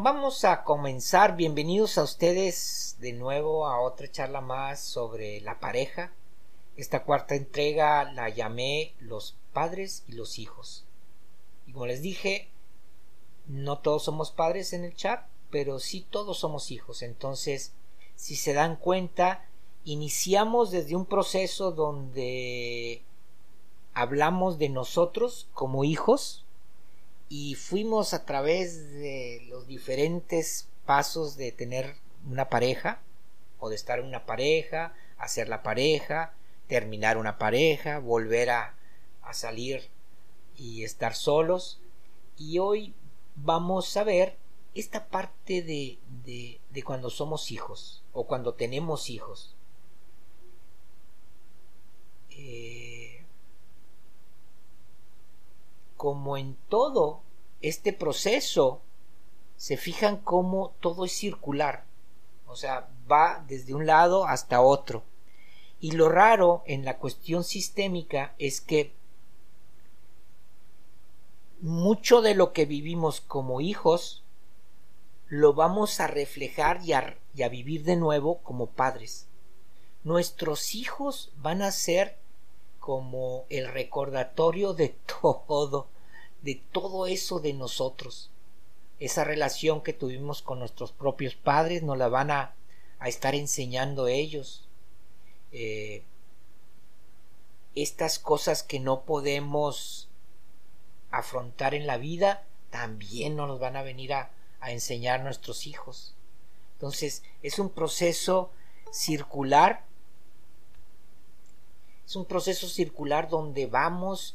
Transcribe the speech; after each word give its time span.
Vamos 0.00 0.44
a 0.44 0.62
comenzar. 0.62 1.34
Bienvenidos 1.34 1.98
a 1.98 2.04
ustedes 2.04 2.96
de 3.00 3.12
nuevo 3.12 3.66
a 3.66 3.80
otra 3.80 4.08
charla 4.08 4.40
más 4.40 4.78
sobre 4.78 5.40
la 5.40 5.58
pareja. 5.58 6.12
Esta 6.76 7.02
cuarta 7.02 7.34
entrega 7.34 8.04
la 8.12 8.28
llamé 8.28 8.94
Los 9.00 9.34
padres 9.52 10.04
y 10.06 10.12
los 10.12 10.38
hijos. 10.38 10.84
Y 11.66 11.72
como 11.72 11.86
les 11.86 12.00
dije, 12.00 12.48
no 13.48 13.80
todos 13.80 14.04
somos 14.04 14.30
padres 14.30 14.72
en 14.72 14.84
el 14.84 14.94
chat, 14.94 15.26
pero 15.50 15.80
sí 15.80 16.06
todos 16.08 16.38
somos 16.38 16.70
hijos. 16.70 17.02
Entonces, 17.02 17.72
si 18.14 18.36
se 18.36 18.52
dan 18.52 18.76
cuenta, 18.76 19.48
iniciamos 19.84 20.70
desde 20.70 20.94
un 20.94 21.06
proceso 21.06 21.72
donde 21.72 23.02
hablamos 23.94 24.58
de 24.58 24.68
nosotros 24.68 25.48
como 25.54 25.82
hijos 25.82 26.44
y 27.28 27.54
fuimos 27.54 28.14
a 28.14 28.24
través 28.24 28.92
de 28.92 29.46
los 29.48 29.66
diferentes 29.66 30.68
pasos 30.86 31.36
de 31.36 31.52
tener 31.52 31.96
una 32.26 32.48
pareja 32.48 33.00
o 33.58 33.68
de 33.68 33.76
estar 33.76 33.98
en 33.98 34.06
una 34.06 34.24
pareja, 34.24 34.94
hacer 35.18 35.48
la 35.48 35.62
pareja, 35.62 36.34
terminar 36.66 37.18
una 37.18 37.38
pareja, 37.38 37.98
volver 37.98 38.50
a, 38.50 38.74
a 39.22 39.34
salir 39.34 39.90
y 40.56 40.84
estar 40.84 41.14
solos. 41.14 41.80
Y 42.36 42.58
hoy 42.58 42.94
vamos 43.36 43.96
a 43.96 44.04
ver 44.04 44.36
esta 44.74 45.08
parte 45.08 45.62
de, 45.62 45.98
de, 46.24 46.60
de 46.70 46.82
cuando 46.82 47.10
somos 47.10 47.50
hijos 47.50 48.04
o 48.12 48.26
cuando 48.26 48.54
tenemos 48.54 49.10
hijos. 49.10 49.56
Eh, 52.30 52.97
como 55.98 56.38
en 56.38 56.56
todo 56.70 57.20
este 57.60 57.92
proceso, 57.92 58.80
se 59.56 59.76
fijan 59.76 60.16
cómo 60.16 60.72
todo 60.80 61.04
es 61.04 61.12
circular, 61.12 61.84
o 62.46 62.54
sea, 62.54 62.88
va 63.10 63.44
desde 63.48 63.74
un 63.74 63.84
lado 63.84 64.24
hasta 64.24 64.62
otro. 64.62 65.02
Y 65.80 65.90
lo 65.92 66.08
raro 66.08 66.62
en 66.66 66.84
la 66.84 66.98
cuestión 66.98 67.42
sistémica 67.42 68.34
es 68.38 68.60
que 68.60 68.94
mucho 71.60 72.22
de 72.22 72.36
lo 72.36 72.52
que 72.52 72.64
vivimos 72.64 73.20
como 73.20 73.60
hijos 73.60 74.22
lo 75.26 75.52
vamos 75.52 75.98
a 75.98 76.06
reflejar 76.06 76.80
y 76.84 76.92
a, 76.92 77.18
y 77.34 77.42
a, 77.42 77.48
vivir 77.48 77.82
de 77.82 77.96
nuevo 77.96 78.38
como 78.38 78.66
padres. 78.66 79.26
Nuestros 80.04 80.76
hijos 80.76 81.32
van 81.36 81.60
a 81.60 81.72
ser 81.72 82.16
como 82.88 83.44
el 83.50 83.68
recordatorio 83.68 84.72
de 84.72 84.96
todo, 85.20 85.88
de 86.40 86.54
todo 86.72 87.06
eso 87.06 87.38
de 87.38 87.52
nosotros. 87.52 88.30
Esa 88.98 89.24
relación 89.24 89.82
que 89.82 89.92
tuvimos 89.92 90.40
con 90.40 90.58
nuestros 90.58 90.92
propios 90.92 91.34
padres 91.34 91.82
nos 91.82 91.98
la 91.98 92.08
van 92.08 92.30
a, 92.30 92.54
a 92.98 93.08
estar 93.10 93.34
enseñando 93.34 94.08
ellos. 94.08 94.70
Eh, 95.52 96.02
estas 97.74 98.18
cosas 98.18 98.62
que 98.62 98.80
no 98.80 99.02
podemos 99.02 100.08
afrontar 101.10 101.74
en 101.74 101.86
la 101.86 101.98
vida 101.98 102.46
también 102.70 103.36
nos 103.36 103.60
van 103.60 103.76
a 103.76 103.82
venir 103.82 104.14
a, 104.14 104.30
a 104.60 104.72
enseñar 104.72 105.20
nuestros 105.20 105.66
hijos. 105.66 106.14
Entonces 106.76 107.22
es 107.42 107.58
un 107.58 107.68
proceso 107.68 108.50
circular, 108.90 109.84
es 112.08 112.16
un 112.16 112.24
proceso 112.24 112.68
circular 112.68 113.28
donde 113.28 113.66
vamos 113.66 114.34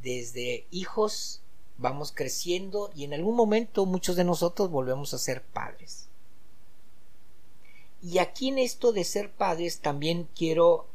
desde 0.00 0.64
hijos, 0.70 1.42
vamos 1.76 2.12
creciendo 2.12 2.92
y 2.94 3.02
en 3.02 3.14
algún 3.14 3.34
momento 3.34 3.84
muchos 3.84 4.14
de 4.14 4.22
nosotros 4.22 4.70
volvemos 4.70 5.12
a 5.12 5.18
ser 5.18 5.42
padres. 5.42 6.08
Y 8.00 8.18
aquí 8.18 8.46
en 8.46 8.58
esto 8.58 8.92
de 8.92 9.02
ser 9.02 9.32
padres 9.32 9.80
también 9.80 10.28
quiero 10.36 10.86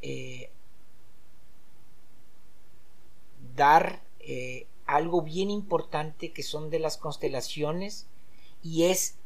eh, 0.00 0.48
dar 3.56 4.04
eh, 4.20 4.68
algo 4.86 5.22
bien 5.22 5.50
importante 5.50 6.32
que 6.32 6.44
son 6.44 6.70
de 6.70 6.78
las 6.78 6.98
constelaciones 6.98 8.06
y 8.62 8.84
es 8.84 9.16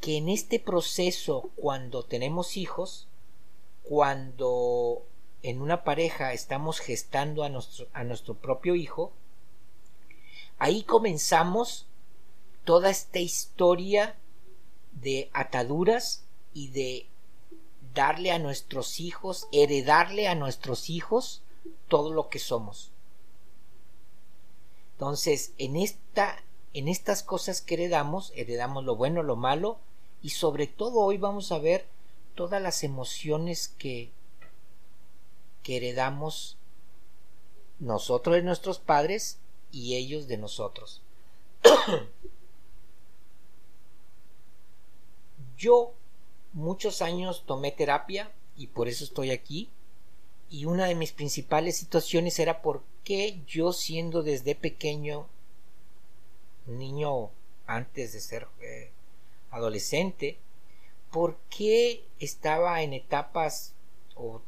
que 0.00 0.16
en 0.16 0.28
este 0.28 0.58
proceso 0.58 1.50
cuando 1.54 2.02
tenemos 2.02 2.56
hijos, 2.56 3.06
cuando 3.84 5.02
en 5.42 5.62
una 5.62 5.84
pareja 5.84 6.32
estamos 6.32 6.80
gestando 6.80 7.44
a 7.44 7.48
nuestro, 7.48 7.86
a 7.92 8.02
nuestro 8.02 8.34
propio 8.34 8.74
hijo, 8.74 9.12
ahí 10.58 10.82
comenzamos 10.82 11.86
toda 12.64 12.90
esta 12.90 13.20
historia 13.20 14.16
de 14.92 15.30
ataduras 15.32 16.24
y 16.52 16.68
de 16.68 17.06
darle 17.94 18.32
a 18.32 18.38
nuestros 18.38 19.00
hijos, 19.00 19.48
heredarle 19.52 20.28
a 20.28 20.34
nuestros 20.34 20.90
hijos 20.90 21.42
todo 21.88 22.12
lo 22.12 22.28
que 22.28 22.38
somos. 22.38 22.90
Entonces, 24.94 25.52
en 25.58 25.76
esta 25.76 26.42
en 26.74 26.88
estas 26.88 27.22
cosas 27.22 27.60
que 27.62 27.74
heredamos, 27.74 28.32
heredamos 28.34 28.84
lo 28.84 28.96
bueno, 28.96 29.22
lo 29.22 29.36
malo 29.36 29.78
y 30.22 30.30
sobre 30.30 30.66
todo 30.66 30.98
hoy 30.98 31.18
vamos 31.18 31.52
a 31.52 31.58
ver 31.58 31.86
todas 32.34 32.60
las 32.60 32.84
emociones 32.84 33.68
que 33.78 34.12
heredamos 35.64 36.56
nosotros 37.78 38.36
de 38.36 38.42
nuestros 38.42 38.78
padres 38.78 39.38
y 39.72 39.96
ellos 39.96 40.28
de 40.28 40.38
nosotros. 40.38 41.02
Yo 45.56 45.94
muchos 46.52 47.02
años 47.02 47.44
tomé 47.46 47.72
terapia 47.72 48.32
y 48.56 48.68
por 48.68 48.88
eso 48.88 49.04
estoy 49.04 49.30
aquí. 49.30 49.68
Y 50.50 50.66
una 50.66 50.86
de 50.86 50.94
mis 50.94 51.12
principales 51.12 51.76
situaciones 51.76 52.38
era 52.38 52.62
por 52.62 52.82
qué 53.02 53.42
yo 53.46 53.72
siendo 53.72 54.22
desde 54.22 54.54
pequeño, 54.54 55.26
niño 56.66 57.30
antes 57.66 58.12
de 58.12 58.20
ser 58.20 58.46
eh, 58.60 58.92
adolescente, 59.50 60.38
por 61.14 61.36
qué 61.48 62.04
estaba 62.18 62.82
en 62.82 62.92
etapas 62.92 63.72
o, 64.16 64.42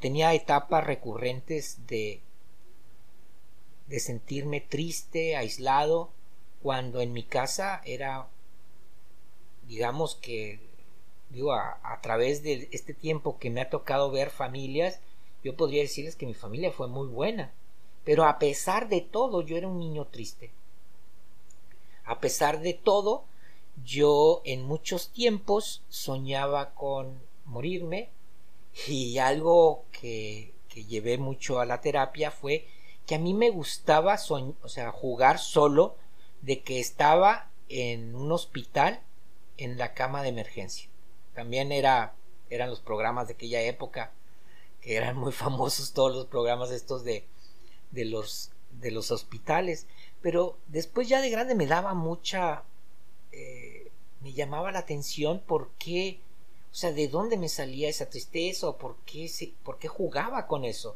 tenía 0.00 0.34
etapas 0.34 0.84
recurrentes 0.84 1.86
de 1.86 2.20
de 3.86 4.00
sentirme 4.00 4.60
triste, 4.60 5.36
aislado, 5.36 6.10
cuando 6.60 7.00
en 7.02 7.12
mi 7.12 7.22
casa 7.22 7.82
era 7.84 8.26
digamos 9.68 10.16
que 10.16 10.58
digo 11.30 11.52
a, 11.52 11.78
a, 11.84 12.00
través 12.00 12.42
de 12.42 12.68
este 12.72 12.92
tiempo 12.92 13.38
que 13.38 13.50
me 13.50 13.60
ha 13.60 13.70
tocado 13.70 14.10
ver 14.10 14.30
familias 14.30 14.98
yo 15.44 15.56
podría 15.56 15.82
decirles 15.82 16.16
que 16.16 16.26
mi 16.26 16.34
familia 16.34 16.72
fue 16.72 16.88
muy 16.88 17.06
buena. 17.06 17.52
Pero 18.02 18.24
a 18.24 18.40
pesar 18.40 18.88
de 18.88 19.02
todo 19.02 19.42
yo 19.42 19.56
era 19.56 19.68
un 19.68 19.78
niño 19.78 20.06
triste. 20.06 20.50
A 22.04 22.18
pesar 22.18 22.58
de 22.58 22.74
todo 22.74 23.22
yo 23.84 24.42
en 24.44 24.64
muchos 24.64 25.10
tiempos 25.10 25.82
soñaba 25.88 26.74
con 26.74 27.20
morirme 27.44 28.10
y 28.86 29.18
algo 29.18 29.84
que, 29.92 30.52
que 30.68 30.84
llevé 30.84 31.18
mucho 31.18 31.60
a 31.60 31.66
la 31.66 31.80
terapia 31.80 32.30
fue 32.30 32.66
que 33.06 33.14
a 33.14 33.18
mí 33.18 33.34
me 33.34 33.50
gustaba 33.50 34.18
o 34.62 34.68
sea, 34.68 34.90
jugar 34.90 35.38
solo 35.38 35.96
de 36.42 36.60
que 36.62 36.80
estaba 36.80 37.50
en 37.68 38.14
un 38.14 38.32
hospital 38.32 39.00
en 39.56 39.78
la 39.78 39.94
cama 39.94 40.22
de 40.22 40.28
emergencia. 40.28 40.88
También 41.34 41.72
era, 41.72 42.14
eran 42.50 42.68
los 42.68 42.80
programas 42.80 43.28
de 43.28 43.34
aquella 43.34 43.62
época, 43.62 44.12
que 44.80 44.96
eran 44.96 45.16
muy 45.16 45.32
famosos 45.32 45.92
todos 45.92 46.14
los 46.14 46.26
programas 46.26 46.70
estos 46.70 47.04
de, 47.04 47.24
de, 47.92 48.04
los, 48.04 48.50
de 48.72 48.90
los 48.90 49.10
hospitales. 49.10 49.86
Pero 50.20 50.58
después 50.66 51.08
ya 51.08 51.20
de 51.20 51.30
grande 51.30 51.54
me 51.54 51.66
daba 51.66 51.94
mucha... 51.94 52.64
Eh, 53.32 53.75
me 54.26 54.32
llamaba 54.32 54.72
la 54.72 54.80
atención 54.80 55.40
por 55.46 55.70
qué 55.78 56.20
o 56.76 56.78
sea, 56.78 56.92
¿de 56.92 57.08
dónde 57.08 57.38
me 57.38 57.48
salía 57.48 57.88
esa 57.88 58.10
tristeza 58.10 58.68
o 58.68 58.76
por 58.76 58.98
qué, 59.06 59.30
por 59.62 59.78
qué 59.78 59.88
jugaba 59.88 60.46
con 60.46 60.66
eso? 60.66 60.94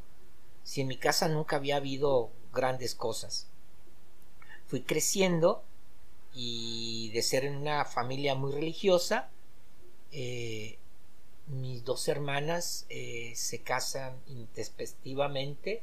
Si 0.62 0.82
en 0.82 0.88
mi 0.88 0.98
casa 0.98 1.26
nunca 1.26 1.56
había 1.56 1.76
habido 1.76 2.28
grandes 2.52 2.94
cosas. 2.94 3.46
Fui 4.66 4.82
creciendo 4.82 5.62
y 6.34 7.08
de 7.14 7.22
ser 7.22 7.46
en 7.46 7.56
una 7.56 7.86
familia 7.86 8.34
muy 8.34 8.52
religiosa, 8.52 9.30
eh, 10.12 10.76
mis 11.46 11.82
dos 11.82 12.08
hermanas 12.08 12.84
eh, 12.90 13.32
se 13.34 13.62
casan 13.62 14.20
intempestivamente 14.26 15.82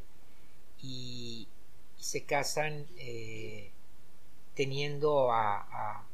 y, 0.79 1.47
se 1.97 2.23
casan 2.23 2.85
eh, 2.99 3.71
teniendo 4.53 5.31
a 5.31 6.05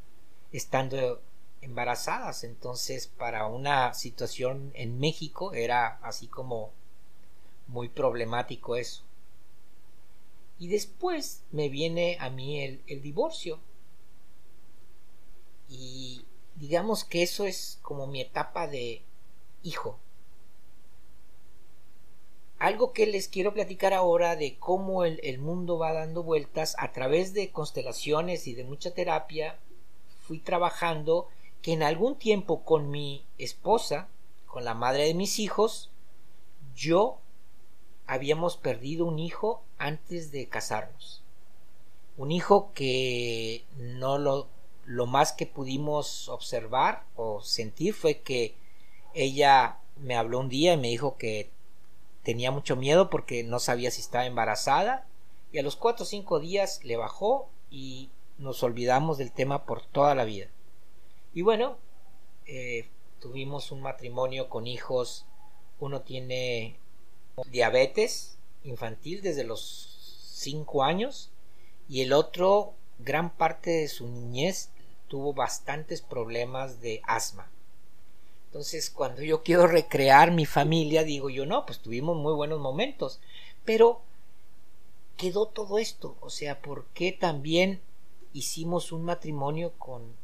estando 0.54 1.22
embarazadas. 1.62 2.44
Entonces, 2.44 3.08
para 3.08 3.48
una 3.48 3.94
situación 3.94 4.72
en 4.76 5.00
México 5.00 5.54
era 5.54 6.00
así 6.02 6.28
como 6.28 6.72
muy 7.68 7.90
problemático 7.90 8.76
eso. 8.76 9.04
Y 10.60 10.68
después 10.68 11.44
me 11.52 11.68
viene 11.68 12.18
a 12.20 12.30
mí 12.30 12.62
el, 12.62 12.82
el 12.88 13.02
divorcio. 13.02 13.60
Y 15.68 16.26
digamos 16.56 17.04
que 17.04 17.24
eso 17.24 17.46
es 17.46 17.80
como 17.82 18.08
mi 18.08 18.22
etapa 18.22 18.68
de 18.68 19.02
hijo. 19.64 20.00
Algo 22.60 22.94
que 22.94 23.08
les 23.08 23.28
quiero 23.28 23.54
platicar 23.54 23.94
ahora 23.94 24.36
de 24.36 24.58
cómo 24.58 25.04
el, 25.04 25.20
el, 25.24 25.40
mundo 25.40 25.78
va 25.78 25.92
dando 25.92 26.24
vueltas 26.24 26.76
a 26.78 26.94
través 26.94 27.34
de 27.34 27.52
constelaciones 27.52 28.48
y 28.48 28.54
de 28.54 28.64
mucha 28.64 28.94
terapia, 28.94 29.60
fui 30.24 30.40
trabajando 30.40 31.28
que 31.62 31.74
en 31.74 31.84
algún 31.84 32.16
tiempo 32.16 32.64
con 32.64 32.90
mi 32.90 33.26
esposa, 33.38 34.08
con 34.48 34.66
la 34.66 34.74
madre 34.74 35.04
de 35.04 35.14
mis 35.14 35.40
hijos, 35.40 35.92
yo 36.76 37.20
habíamos 38.08 38.58
perdido 38.58 39.06
un 39.06 39.20
hijo 39.20 39.64
antes 39.78 40.32
de 40.32 40.48
casarnos. 40.48 41.24
Un 42.18 42.32
hijo 42.32 42.72
que 42.74 43.66
no 43.78 44.18
lo, 44.18 44.48
lo 44.86 45.06
más 45.06 45.34
que 45.34 45.46
pudimos 45.46 46.30
observar 46.30 47.04
o 47.16 47.42
sentir 47.42 47.94
fue 47.94 48.22
que 48.22 48.56
ella 49.14 49.80
me 49.98 50.16
habló 50.16 50.40
un 50.40 50.50
día 50.50 50.74
y 50.74 50.78
me 50.78 50.90
dijo 50.90 51.18
que 51.18 51.50
tenía 52.24 52.52
mucho 52.52 52.76
miedo 52.76 53.10
porque 53.10 53.44
no 53.44 53.60
sabía 53.60 53.92
si 53.92 54.02
estaba 54.02 54.26
embarazada 54.26 55.06
y 55.52 55.60
a 55.60 55.64
los 55.64 55.76
cuatro 55.76 56.04
o 56.04 56.08
cinco 56.08 56.40
días 56.40 56.84
le 56.84 56.98
bajó 56.98 57.50
y 57.70 58.10
nos 58.38 58.64
olvidamos 58.64 59.18
del 59.18 59.32
tema 59.32 59.66
por 59.66 59.86
toda 59.86 60.16
la 60.16 60.26
vida. 60.26 60.48
Y 61.34 61.42
bueno, 61.42 61.78
eh, 62.46 62.90
tuvimos 63.20 63.72
un 63.72 63.82
matrimonio 63.82 64.50
con 64.50 64.68
hijos, 64.68 65.26
uno 65.80 66.02
tiene 66.02 66.78
diabetes 67.50 68.38
infantil 68.64 69.22
desde 69.22 69.44
los 69.44 70.30
cinco 70.34 70.84
años 70.84 71.32
y 71.90 72.02
el 72.02 72.14
otro 72.14 72.74
gran 73.00 73.36
parte 73.36 73.72
de 73.72 73.88
su 73.88 74.08
niñez 74.08 74.70
tuvo 75.08 75.34
bastantes 75.34 76.02
problemas 76.02 76.82
de 76.82 77.02
asma. 77.06 77.50
Entonces, 78.48 78.90
cuando 78.90 79.24
yo 79.24 79.42
quiero 79.42 79.68
recrear 79.68 80.32
mi 80.32 80.46
familia, 80.46 81.04
digo 81.04 81.30
yo, 81.30 81.46
no, 81.46 81.66
pues 81.66 81.80
tuvimos 81.80 82.16
muy 82.18 82.34
buenos 82.34 82.60
momentos, 82.60 83.20
pero 83.66 84.02
quedó 85.18 85.48
todo 85.48 85.80
esto, 85.80 86.16
o 86.22 86.30
sea, 86.30 86.62
¿por 86.62 86.86
qué 86.94 87.12
también 87.12 87.82
hicimos 88.34 88.92
un 88.92 89.04
matrimonio 89.04 89.74
con 89.78 90.16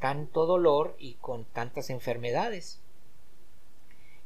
tanto 0.00 0.46
dolor 0.46 0.96
y 0.98 1.14
con 1.14 1.44
tantas 1.44 1.90
enfermedades? 1.90 2.80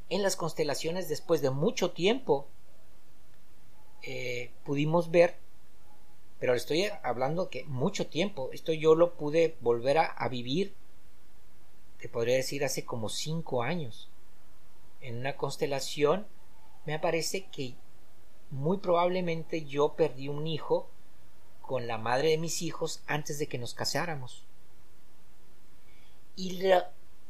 En 0.09 0.23
las 0.23 0.37
constelaciones, 0.37 1.09
después 1.09 1.41
de 1.43 1.51
mucho 1.51 1.93
tiempo, 1.93 2.47
eh, 4.03 4.53
pudimos 4.65 5.11
ver, 5.11 5.37
pero 6.39 6.55
estoy 6.55 6.89
hablando 7.03 7.51
que 7.51 7.65
mucho 7.65 8.09
tiempo, 8.09 8.51
esto 8.53 8.73
yo 8.73 8.95
lo 8.95 9.15
pude 9.15 9.57
volver 9.61 9.99
a, 9.99 10.07
a 10.07 10.29
vivir 10.29 10.75
te 12.01 12.09
podría 12.09 12.37
decir 12.37 12.65
hace 12.65 12.85
como 12.85 13.09
cinco 13.09 13.63
años. 13.63 14.09
En 15.01 15.19
una 15.19 15.37
constelación 15.37 16.27
me 16.87 16.99
parece 16.99 17.47
que 17.49 17.75
muy 18.51 18.79
probablemente 18.79 19.65
yo 19.65 19.95
perdí 19.95 20.29
un 20.29 20.47
hijo 20.47 20.89
con 21.71 21.87
la 21.87 21.99
madre 21.99 22.31
de 22.31 22.39
mis 22.39 22.63
hijos 22.63 23.01
antes 23.07 23.39
de 23.39 23.47
que 23.47 23.57
nos 23.57 23.75
casáramos. 23.75 24.43
Y, 26.35 26.59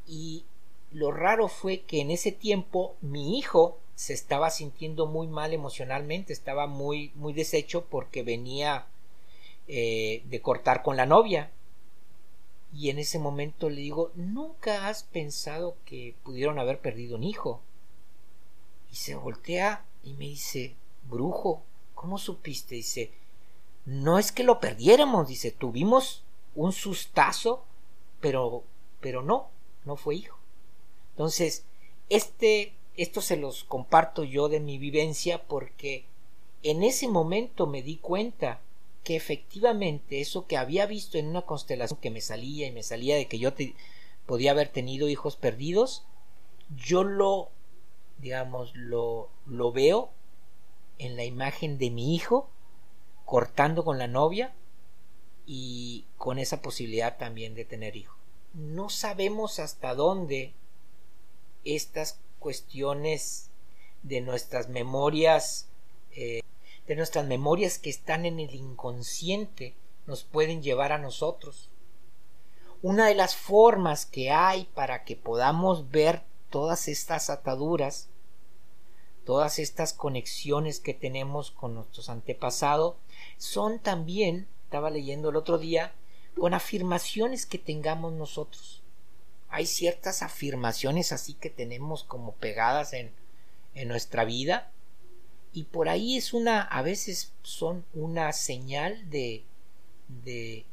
y 0.06 0.46
lo 0.92 1.12
raro 1.12 1.46
fue 1.46 1.82
que 1.82 2.00
en 2.00 2.10
ese 2.10 2.32
tiempo 2.32 2.96
mi 3.02 3.36
hijo 3.38 3.78
se 3.96 4.14
estaba 4.14 4.48
sintiendo 4.48 5.04
muy 5.04 5.26
mal 5.26 5.52
emocionalmente, 5.52 6.32
estaba 6.32 6.66
muy, 6.66 7.12
muy 7.16 7.34
deshecho 7.34 7.84
porque 7.84 8.22
venía 8.22 8.86
eh, 9.68 10.22
de 10.24 10.40
cortar 10.40 10.82
con 10.82 10.96
la 10.96 11.04
novia 11.04 11.50
y 12.72 12.88
en 12.88 12.98
ese 12.98 13.18
momento 13.18 13.68
le 13.68 13.82
digo, 13.82 14.10
¿nunca 14.14 14.88
has 14.88 15.02
pensado 15.02 15.76
que 15.84 16.14
pudieron 16.22 16.58
haber 16.58 16.80
perdido 16.80 17.16
un 17.16 17.24
hijo? 17.24 17.60
Y 18.90 18.96
se 18.96 19.16
voltea 19.16 19.84
y 20.02 20.14
me 20.14 20.24
dice, 20.24 20.76
brujo, 21.10 21.62
¿cómo 21.94 22.16
supiste? 22.16 22.76
Dice, 22.76 23.19
no 23.84 24.18
es 24.18 24.32
que 24.32 24.44
lo 24.44 24.60
perdiéramos, 24.60 25.28
dice, 25.28 25.50
tuvimos 25.50 26.24
un 26.54 26.72
sustazo, 26.72 27.64
pero, 28.20 28.64
pero 29.00 29.22
no, 29.22 29.48
no 29.84 29.96
fue 29.96 30.16
hijo. 30.16 30.38
Entonces, 31.12 31.64
este, 32.08 32.74
esto 32.96 33.20
se 33.20 33.36
los 33.36 33.64
comparto 33.64 34.24
yo 34.24 34.48
de 34.48 34.60
mi 34.60 34.78
vivencia 34.78 35.42
porque 35.44 36.04
en 36.62 36.82
ese 36.82 37.08
momento 37.08 37.66
me 37.66 37.82
di 37.82 37.96
cuenta 37.96 38.60
que 39.04 39.16
efectivamente 39.16 40.20
eso 40.20 40.46
que 40.46 40.56
había 40.56 40.86
visto 40.86 41.16
en 41.16 41.28
una 41.28 41.42
constelación 41.42 41.98
que 42.00 42.10
me 42.10 42.20
salía 42.20 42.66
y 42.66 42.72
me 42.72 42.82
salía 42.82 43.16
de 43.16 43.26
que 43.26 43.38
yo 43.38 43.52
podía 44.26 44.50
haber 44.50 44.68
tenido 44.68 45.08
hijos 45.08 45.36
perdidos, 45.36 46.04
yo 46.76 47.02
lo, 47.02 47.48
digamos, 48.18 48.72
lo, 48.74 49.30
lo 49.46 49.72
veo 49.72 50.10
en 50.98 51.16
la 51.16 51.24
imagen 51.24 51.78
de 51.78 51.90
mi 51.90 52.14
hijo 52.14 52.50
cortando 53.30 53.84
con 53.84 53.96
la 53.96 54.08
novia 54.08 54.52
y 55.46 56.04
con 56.18 56.40
esa 56.40 56.62
posibilidad 56.62 57.16
también 57.16 57.54
de 57.54 57.64
tener 57.64 57.94
hijo. 57.94 58.16
No 58.54 58.88
sabemos 58.90 59.60
hasta 59.60 59.94
dónde 59.94 60.52
estas 61.64 62.18
cuestiones 62.40 63.48
de 64.02 64.20
nuestras 64.20 64.68
memorias 64.68 65.68
eh, 66.10 66.40
de 66.88 66.96
nuestras 66.96 67.24
memorias 67.24 67.78
que 67.78 67.90
están 67.90 68.26
en 68.26 68.40
el 68.40 68.52
inconsciente 68.52 69.76
nos 70.08 70.24
pueden 70.24 70.60
llevar 70.60 70.90
a 70.90 70.98
nosotros. 70.98 71.68
Una 72.82 73.06
de 73.06 73.14
las 73.14 73.36
formas 73.36 74.06
que 74.06 74.32
hay 74.32 74.64
para 74.74 75.04
que 75.04 75.14
podamos 75.14 75.92
ver 75.92 76.24
todas 76.50 76.88
estas 76.88 77.30
ataduras, 77.30 78.08
todas 79.24 79.60
estas 79.60 79.92
conexiones 79.92 80.80
que 80.80 80.94
tenemos 80.94 81.52
con 81.52 81.76
nuestros 81.76 82.08
antepasados, 82.08 82.96
son 83.38 83.78
también, 83.78 84.46
estaba 84.64 84.90
leyendo 84.90 85.30
el 85.30 85.36
otro 85.36 85.58
día, 85.58 85.92
con 86.38 86.54
afirmaciones 86.54 87.46
que 87.46 87.58
tengamos 87.58 88.12
nosotros. 88.12 88.82
Hay 89.48 89.66
ciertas 89.66 90.22
afirmaciones 90.22 91.12
así 91.12 91.34
que 91.34 91.50
tenemos 91.50 92.04
como 92.04 92.32
pegadas 92.32 92.92
en, 92.92 93.12
en 93.74 93.88
nuestra 93.88 94.24
vida 94.24 94.70
y 95.52 95.64
por 95.64 95.88
ahí 95.88 96.16
es 96.16 96.32
una 96.32 96.62
a 96.62 96.82
veces 96.82 97.32
son 97.42 97.84
una 97.92 98.32
señal 98.32 99.10
de 99.10 99.44
de, 100.24 100.64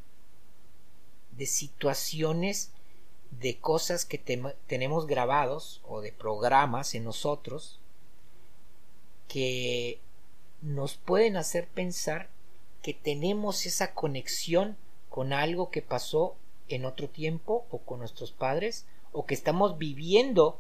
de 1.32 1.46
situaciones 1.46 2.72
de 3.32 3.58
cosas 3.58 4.06
que 4.06 4.18
tenemos 4.68 5.08
grabados 5.08 5.82
o 5.88 6.02
de 6.02 6.12
programas 6.12 6.96
en 6.96 7.04
nosotros 7.04 7.80
que 9.28 10.00
nos 10.62 10.96
pueden 10.96 11.38
hacer 11.38 11.68
pensar 11.68 12.30
que 12.82 12.94
tenemos 12.94 13.66
esa 13.66 13.94
conexión 13.94 14.78
con 15.10 15.34
algo 15.34 15.70
que 15.72 15.82
pasó 15.82 16.36
en 16.70 16.86
otro 16.86 17.10
tiempo 17.10 17.66
o 17.70 17.80
con 17.80 18.00
nuestros 18.00 18.32
padres 18.32 18.86
o 19.12 19.26
que 19.26 19.34
estamos 19.34 19.78
viviendo 19.78 20.60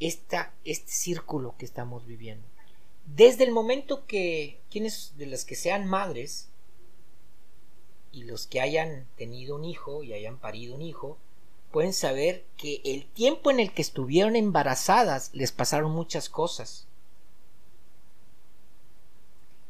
esta, 0.00 0.52
este 0.64 0.92
círculo 0.92 1.54
que 1.58 1.64
estamos 1.64 2.06
viviendo. 2.06 2.46
Desde 3.06 3.44
el 3.44 3.52
momento 3.52 4.06
que 4.06 4.60
quienes 4.70 5.16
de 5.16 5.26
las 5.26 5.44
que 5.44 5.54
sean 5.54 5.86
madres 5.86 6.48
y 8.12 8.24
los 8.24 8.46
que 8.46 8.60
hayan 8.60 9.06
tenido 9.16 9.56
un 9.56 9.64
hijo 9.64 10.02
y 10.02 10.12
hayan 10.12 10.38
parido 10.38 10.74
un 10.74 10.82
hijo, 10.82 11.18
pueden 11.70 11.92
saber 11.92 12.44
que 12.56 12.80
el 12.84 13.06
tiempo 13.06 13.50
en 13.50 13.60
el 13.60 13.72
que 13.72 13.82
estuvieron 13.82 14.36
embarazadas 14.36 15.30
les 15.32 15.52
pasaron 15.52 15.92
muchas 15.92 16.28
cosas. 16.28 16.86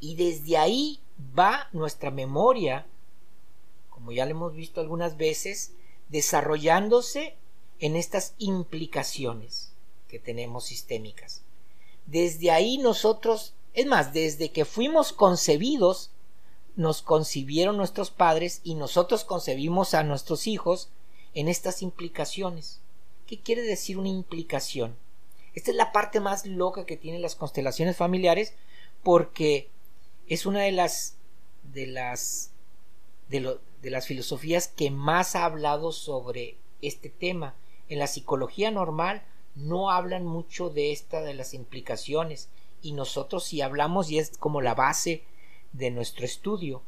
Y 0.00 0.14
desde 0.14 0.56
ahí 0.56 1.00
va 1.38 1.68
nuestra 1.72 2.10
memoria, 2.10 2.86
como 3.90 4.12
ya 4.12 4.24
lo 4.24 4.32
hemos 4.32 4.54
visto 4.54 4.80
algunas 4.80 5.16
veces, 5.16 5.72
desarrollándose 6.08 7.36
en 7.80 7.96
estas 7.96 8.34
implicaciones 8.38 9.72
que 10.08 10.18
tenemos 10.18 10.64
sistémicas. 10.64 11.42
Desde 12.06 12.50
ahí 12.50 12.78
nosotros, 12.78 13.54
es 13.74 13.86
más, 13.86 14.12
desde 14.12 14.50
que 14.50 14.64
fuimos 14.64 15.12
concebidos, 15.12 16.10
nos 16.76 17.02
concibieron 17.02 17.76
nuestros 17.76 18.10
padres 18.10 18.60
y 18.62 18.74
nosotros 18.74 19.24
concebimos 19.24 19.94
a 19.94 20.04
nuestros 20.04 20.46
hijos 20.46 20.90
en 21.34 21.48
estas 21.48 21.82
implicaciones. 21.82 22.80
¿Qué 23.26 23.40
quiere 23.40 23.62
decir 23.62 23.98
una 23.98 24.08
implicación? 24.08 24.96
Esta 25.54 25.72
es 25.72 25.76
la 25.76 25.92
parte 25.92 26.20
más 26.20 26.46
loca 26.46 26.86
que 26.86 26.96
tienen 26.96 27.20
las 27.20 27.34
constelaciones 27.34 27.96
familiares 27.96 28.54
porque 29.02 29.68
es 30.28 30.46
una 30.46 30.62
de 30.62 30.72
las 30.72 31.16
de 31.62 31.86
las 31.86 32.52
de, 33.28 33.58
de 33.82 33.90
las 33.90 34.06
filosofías 34.06 34.68
que 34.68 34.90
más 34.90 35.36
ha 35.36 35.44
hablado 35.44 35.92
sobre 35.92 36.56
este 36.82 37.10
tema. 37.10 37.54
En 37.88 37.98
la 37.98 38.06
psicología 38.06 38.70
normal 38.70 39.22
no 39.54 39.90
hablan 39.90 40.24
mucho 40.24 40.70
de 40.70 40.92
esta 40.92 41.22
de 41.22 41.34
las 41.34 41.54
implicaciones 41.54 42.48
y 42.82 42.92
nosotros 42.92 43.44
si 43.44 43.60
hablamos 43.60 44.10
y 44.10 44.18
es 44.18 44.36
como 44.38 44.60
la 44.60 44.74
base 44.74 45.24
de 45.72 45.90
nuestro 45.90 46.24
estudio 46.24 46.82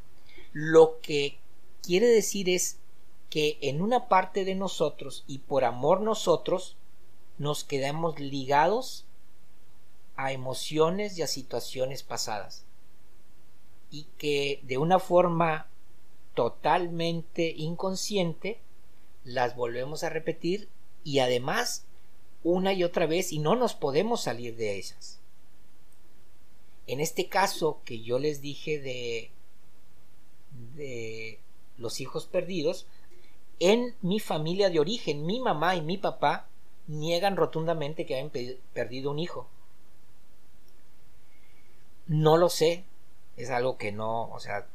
lo 0.53 0.99
que 1.01 1.37
quiere 1.81 2.07
decir 2.07 2.49
es 2.49 2.77
que 3.29 3.57
en 3.61 3.81
una 3.81 4.07
parte 4.07 4.43
de 4.43 4.55
nosotros 4.55 5.23
y 5.27 5.39
por 5.39 5.63
amor 5.63 6.01
nosotros 6.01 6.75
nos 7.37 7.63
quedamos 7.63 8.19
ligados 8.19 9.05
a 10.15 10.31
emociones 10.31 11.17
y 11.17 11.21
a 11.21 11.27
situaciones 11.27 12.03
pasadas 12.03 12.65
y 13.91 14.07
que 14.17 14.61
de 14.63 14.77
una 14.77 14.99
forma 14.99 15.67
totalmente 16.33 17.53
inconsciente 17.55 18.59
las 19.23 19.55
volvemos 19.55 20.03
a 20.03 20.09
repetir 20.09 20.69
y 21.03 21.19
además 21.19 21.85
una 22.43 22.73
y 22.73 22.83
otra 22.83 23.05
vez 23.05 23.31
y 23.31 23.39
no 23.39 23.55
nos 23.55 23.75
podemos 23.75 24.21
salir 24.21 24.55
de 24.55 24.77
ellas. 24.77 25.19
En 26.87 26.99
este 26.99 27.27
caso 27.27 27.81
que 27.85 28.01
yo 28.01 28.17
les 28.17 28.41
dije 28.41 28.79
de, 28.79 29.29
de 30.75 31.39
los 31.77 32.01
hijos 32.01 32.25
perdidos, 32.25 32.87
en 33.59 33.95
mi 34.01 34.19
familia 34.19 34.69
de 34.69 34.79
origen, 34.79 35.25
mi 35.25 35.39
mamá 35.39 35.75
y 35.75 35.81
mi 35.81 35.97
papá 35.97 36.47
niegan 36.87 37.35
rotundamente 37.35 38.05
que 38.05 38.15
hayan 38.15 38.31
perdido 38.73 39.11
un 39.11 39.19
hijo. 39.19 39.47
No 42.07 42.37
lo 42.37 42.49
sé, 42.49 42.83
es 43.37 43.49
algo 43.49 43.77
que 43.77 43.91
no, 43.91 44.29
o 44.31 44.39
sea, 44.39 44.67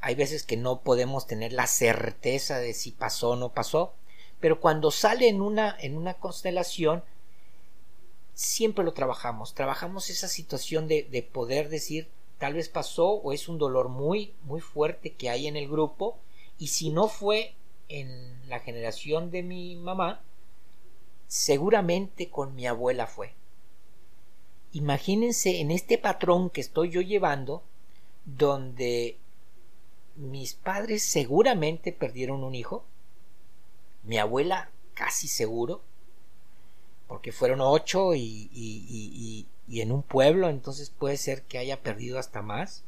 hay 0.00 0.14
veces 0.14 0.42
que 0.42 0.56
no 0.56 0.80
podemos 0.80 1.26
tener 1.26 1.52
la 1.52 1.66
certeza 1.66 2.58
de 2.58 2.74
si 2.74 2.92
pasó 2.92 3.30
o 3.30 3.36
no 3.36 3.52
pasó, 3.52 3.94
pero 4.40 4.60
cuando 4.60 4.90
sale 4.90 5.28
en 5.28 5.40
una, 5.40 5.76
en 5.80 5.96
una 5.96 6.14
constelación, 6.14 7.02
siempre 8.34 8.84
lo 8.84 8.92
trabajamos, 8.92 9.54
trabajamos 9.54 10.10
esa 10.10 10.28
situación 10.28 10.88
de, 10.88 11.04
de 11.04 11.22
poder 11.22 11.68
decir, 11.68 12.08
tal 12.38 12.54
vez 12.54 12.68
pasó 12.68 13.12
o 13.12 13.32
es 13.32 13.48
un 13.48 13.58
dolor 13.58 13.88
muy, 13.88 14.34
muy 14.42 14.60
fuerte 14.60 15.14
que 15.14 15.30
hay 15.30 15.46
en 15.46 15.56
el 15.56 15.68
grupo, 15.68 16.18
y 16.58 16.68
si 16.68 16.90
no 16.90 17.08
fue 17.08 17.54
en 17.88 18.48
la 18.48 18.60
generación 18.60 19.30
de 19.30 19.42
mi 19.42 19.76
mamá, 19.76 20.22
seguramente 21.26 22.30
con 22.30 22.54
mi 22.54 22.66
abuela 22.66 23.06
fue. 23.06 23.34
Imagínense 24.72 25.60
en 25.60 25.70
este 25.70 25.98
patrón 25.98 26.50
que 26.50 26.60
estoy 26.60 26.90
yo 26.90 27.00
llevando, 27.00 27.62
donde 28.26 29.18
mis 30.16 30.54
padres 30.54 31.04
seguramente 31.04 31.92
perdieron 31.92 32.44
un 32.44 32.54
hijo, 32.54 32.84
mi 34.02 34.18
abuela 34.18 34.70
casi 34.94 35.28
seguro, 35.28 35.82
porque 37.06 37.32
fueron 37.32 37.60
ocho 37.60 38.14
y, 38.14 38.50
y, 38.52 39.46
y, 39.68 39.80
en 39.80 39.92
un 39.92 40.02
pueblo, 40.02 40.48
entonces 40.48 40.90
puede 40.90 41.16
ser 41.16 41.42
que 41.42 41.58
haya 41.58 41.82
perdido 41.82 42.18
hasta 42.18 42.42
más. 42.42 42.82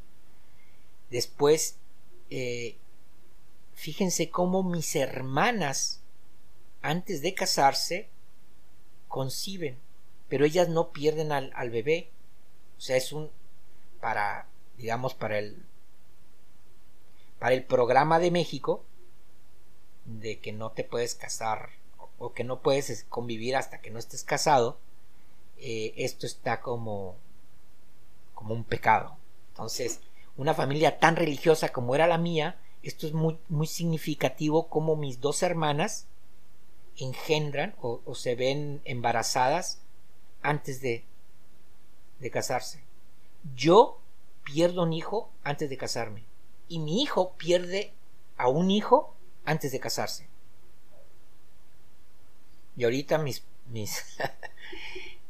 Después, 1.11 1.77
eh, 2.31 2.77
fíjense 3.75 4.31
cómo 4.31 4.65
mis 4.65 4.97
hermanas, 4.97 6.01
antes 6.83 7.23
de 7.23 7.35
casarse, 7.35 8.09
conciben, 9.07 9.79
pero 10.29 10.45
ellas 10.45 10.69
no 10.69 10.91
pierden 10.91 11.31
al, 11.31 11.53
al 11.55 11.71
bebé. 11.71 12.11
O 12.77 12.81
sea, 12.81 12.97
es 12.97 13.13
un, 13.13 13.31
para, 14.01 14.49
digamos, 14.79 15.15
para 15.15 15.39
el, 15.39 15.63
para 17.39 17.55
el 17.55 17.65
programa 17.65 18.19
de 18.19 18.31
México, 18.31 18.85
de 20.05 20.39
que 20.39 20.53
no 20.53 20.71
te 20.73 20.85
puedes 20.85 21.15
casar 21.15 21.71
o 22.19 22.33
que 22.33 22.45
no 22.45 22.61
puedes 22.61 23.05
convivir 23.05 23.57
hasta 23.57 23.81
que 23.81 23.91
no 23.91 23.99
estés 23.99 24.25
casado, 24.25 24.79
eh, 25.59 25.93
esto 25.97 26.27
está 26.27 26.61
como, 26.61 27.17
como 28.35 28.55
un 28.55 28.65
pecado. 28.65 29.17
Entonces, 29.51 30.01
una 30.37 30.55
familia 30.55 30.99
tan 30.99 31.17
religiosa 31.17 31.71
como 31.71 31.95
era 31.95 32.07
la 32.07 32.19
mía, 32.19 32.61
esto 32.83 33.07
es 33.07 33.13
muy, 33.13 33.39
muy 33.49 33.67
significativo 33.67 34.69
como 34.69 34.97
mis 34.97 35.21
dos 35.21 35.43
hermanas 35.43 36.07
engendran 36.97 37.75
o, 37.81 38.01
o 38.05 38.15
se 38.15 38.35
ven 38.35 38.81
embarazadas 38.85 39.81
antes 40.43 40.81
de, 40.81 41.05
de 42.21 42.31
casarse. 42.31 42.83
Yo 43.55 44.01
pierdo 44.53 44.83
un 44.83 44.95
hijo 44.95 45.31
antes 45.45 45.69
de 45.69 45.77
casarme 45.77 46.25
y 46.69 46.79
mi 46.79 47.03
hijo 47.03 47.35
pierde 47.37 47.93
a 48.39 48.49
un 48.49 48.71
hijo 48.71 49.15
antes 49.45 49.73
de 49.73 49.81
casarse. 49.81 50.27
Y 52.77 52.85
ahorita 52.85 53.19
mis, 53.19 53.45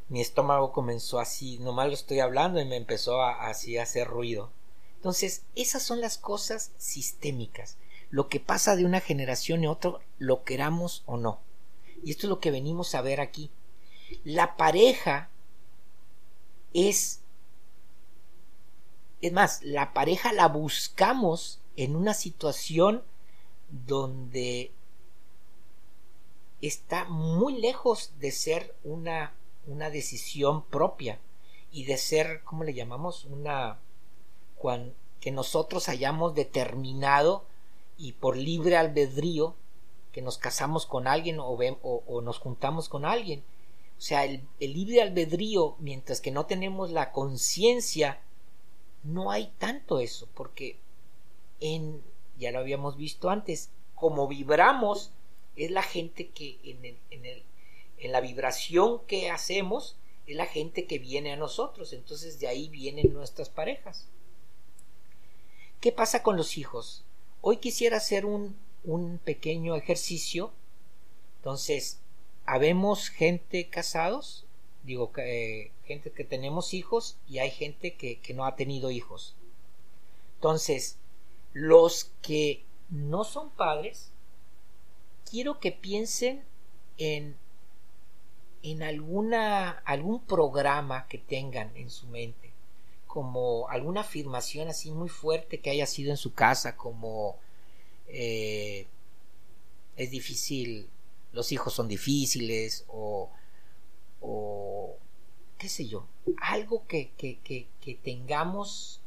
mi 0.08 0.20
estómago 0.20 0.72
comenzó 0.72 1.18
así, 1.18 1.58
nomás 1.58 1.88
lo 1.88 1.94
estoy 1.94 2.20
hablando 2.20 2.60
y 2.60 2.64
me 2.64 2.76
empezó 2.76 3.22
a, 3.22 3.48
así 3.48 3.76
a 3.76 3.82
hacer 3.82 4.06
ruido. 4.06 4.50
Entonces, 4.96 5.42
esas 5.56 5.82
son 5.82 6.00
las 6.00 6.18
cosas 6.18 6.72
sistémicas. 6.76 7.76
Lo 8.10 8.28
que 8.28 8.40
pasa 8.40 8.76
de 8.76 8.84
una 8.84 9.00
generación 9.00 9.64
a 9.64 9.72
otra, 9.72 9.94
lo 10.18 10.44
queramos 10.44 11.02
o 11.06 11.16
no. 11.16 11.40
Y 12.04 12.10
esto 12.12 12.26
es 12.26 12.30
lo 12.30 12.40
que 12.40 12.50
venimos 12.50 12.94
a 12.94 13.02
ver 13.02 13.20
aquí. 13.20 13.50
La 14.24 14.56
pareja 14.56 15.30
es... 16.72 17.20
Es 19.20 19.32
más, 19.32 19.62
la 19.62 19.92
pareja 19.92 20.32
la 20.32 20.48
buscamos 20.48 21.60
en 21.76 21.96
una 21.96 22.14
situación 22.14 23.02
donde 23.68 24.72
está 26.60 27.04
muy 27.04 27.60
lejos 27.60 28.12
de 28.18 28.32
ser 28.32 28.74
una, 28.84 29.34
una 29.66 29.90
decisión 29.90 30.64
propia 30.64 31.20
y 31.70 31.84
de 31.84 31.96
ser, 31.96 32.42
¿cómo 32.44 32.64
le 32.64 32.74
llamamos? 32.74 33.24
Una 33.24 33.78
que 35.20 35.30
nosotros 35.30 35.88
hayamos 35.88 36.34
determinado 36.34 37.44
y 37.96 38.12
por 38.12 38.36
libre 38.36 38.76
albedrío 38.76 39.54
que 40.12 40.22
nos 40.22 40.38
casamos 40.38 40.86
con 40.86 41.06
alguien 41.06 41.38
o, 41.38 41.46
o, 41.52 42.20
nos 42.22 42.38
juntamos 42.38 42.88
con 42.88 43.04
alguien. 43.04 43.44
O 43.98 44.00
sea, 44.00 44.24
el, 44.24 44.42
el 44.58 44.72
libre 44.72 45.02
albedrío, 45.02 45.76
mientras 45.78 46.20
que 46.20 46.30
no 46.30 46.46
tenemos 46.46 46.90
la 46.90 47.12
conciencia, 47.12 48.20
no 49.02 49.30
hay 49.30 49.52
tanto 49.58 50.00
eso, 50.00 50.28
porque 50.34 50.76
en, 51.60 52.02
ya 52.38 52.50
lo 52.50 52.58
habíamos 52.58 52.96
visto 52.96 53.30
antes, 53.30 53.70
como 53.94 54.28
vibramos, 54.28 55.12
es 55.56 55.70
la 55.70 55.82
gente 55.82 56.28
que 56.28 56.58
en, 56.62 56.84
el, 56.84 56.98
en, 57.10 57.24
el, 57.24 57.42
en 57.98 58.12
la 58.12 58.20
vibración 58.20 59.00
que 59.06 59.30
hacemos, 59.30 59.96
es 60.26 60.36
la 60.36 60.46
gente 60.46 60.86
que 60.86 60.98
viene 60.98 61.32
a 61.32 61.36
nosotros, 61.36 61.92
entonces 61.92 62.38
de 62.38 62.48
ahí 62.48 62.68
vienen 62.68 63.12
nuestras 63.12 63.48
parejas. 63.48 64.08
¿Qué 65.80 65.92
pasa 65.92 66.22
con 66.22 66.36
los 66.36 66.58
hijos? 66.58 67.04
Hoy 67.40 67.58
quisiera 67.58 67.96
hacer 67.96 68.26
un, 68.26 68.56
un 68.84 69.18
pequeño 69.18 69.76
ejercicio. 69.76 70.52
Entonces, 71.38 72.00
habemos 72.46 73.08
gente 73.08 73.68
casados, 73.68 74.44
digo, 74.88 75.12
eh, 75.18 75.70
gente 75.84 76.10
que 76.10 76.24
tenemos 76.24 76.74
hijos 76.74 77.18
y 77.28 77.38
hay 77.38 77.50
gente 77.50 77.94
que, 77.94 78.20
que 78.20 78.34
no 78.34 78.44
ha 78.44 78.56
tenido 78.56 78.90
hijos. 78.90 79.36
Entonces, 80.36 80.98
los 81.52 82.10
que 82.22 82.64
no 82.90 83.24
son 83.24 83.50
padres, 83.50 84.10
quiero 85.30 85.60
que 85.60 85.72
piensen 85.72 86.44
en, 86.96 87.36
en 88.62 88.82
alguna, 88.82 89.70
algún 89.84 90.24
programa 90.24 91.06
que 91.06 91.18
tengan 91.18 91.76
en 91.76 91.90
su 91.90 92.06
mente 92.06 92.48
como 93.08 93.68
alguna 93.68 94.02
afirmación 94.02 94.68
así 94.68 94.92
muy 94.92 95.08
fuerte 95.08 95.60
que 95.60 95.70
haya 95.70 95.86
sido 95.86 96.10
en 96.10 96.16
su 96.18 96.34
casa, 96.34 96.76
como 96.76 97.38
eh, 98.06 98.86
es 99.96 100.10
difícil, 100.10 100.88
los 101.32 101.50
hijos 101.50 101.72
son 101.72 101.88
difíciles, 101.88 102.84
o, 102.86 103.30
o 104.20 104.96
qué 105.58 105.68
sé 105.68 105.86
yo, 105.86 106.06
algo 106.40 106.86
que, 106.86 107.10
que, 107.16 107.38
que, 107.42 107.94
tengamos, 107.94 109.00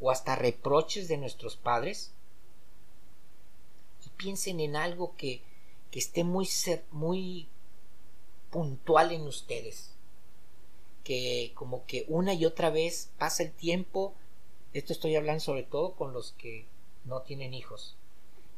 o 0.00 0.10
hasta 0.10 0.36
reproches 0.36 1.08
de 1.08 1.16
nuestros 1.16 1.56
padres, 1.56 2.12
y 4.06 4.08
piensen 4.10 4.60
en 4.60 4.76
algo 4.76 5.14
que, 5.16 5.42
que 5.90 5.98
esté 5.98 6.24
muy, 6.24 6.48
muy 6.92 7.48
puntual 8.50 9.12
en 9.12 9.22
ustedes 9.22 9.94
que 11.04 11.52
como 11.54 11.86
que 11.86 12.04
una 12.08 12.34
y 12.34 12.44
otra 12.44 12.70
vez 12.70 13.10
pasa 13.18 13.42
el 13.42 13.52
tiempo, 13.52 14.14
esto 14.72 14.92
estoy 14.92 15.16
hablando 15.16 15.40
sobre 15.40 15.62
todo 15.62 15.94
con 15.94 16.12
los 16.12 16.32
que 16.32 16.66
no 17.04 17.22
tienen 17.22 17.54
hijos, 17.54 17.96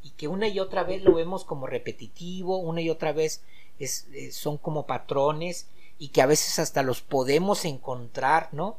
y 0.03 0.11
que 0.11 0.29
una 0.29 0.49
y 0.49 0.61
otra 0.61 0.83
vez 0.83 1.03
lo 1.03 1.15
vemos 1.15 1.45
como 1.45 1.67
repetitivo, 1.67 2.59
una 2.59 2.81
y 2.81 2.91
otra 2.91 3.13
vez 3.13 3.43
es, 3.79 4.07
eh, 4.13 4.33
son 4.33 4.59
como 4.59 4.87
patrones 4.87 5.69
y 5.99 6.09
que 6.09 6.23
a 6.23 6.27
veces 6.27 6.59
hasta 6.59 6.83
los 6.83 7.03
podemos 7.03 7.65
encontrar, 7.65 8.49
¿no? 8.53 8.79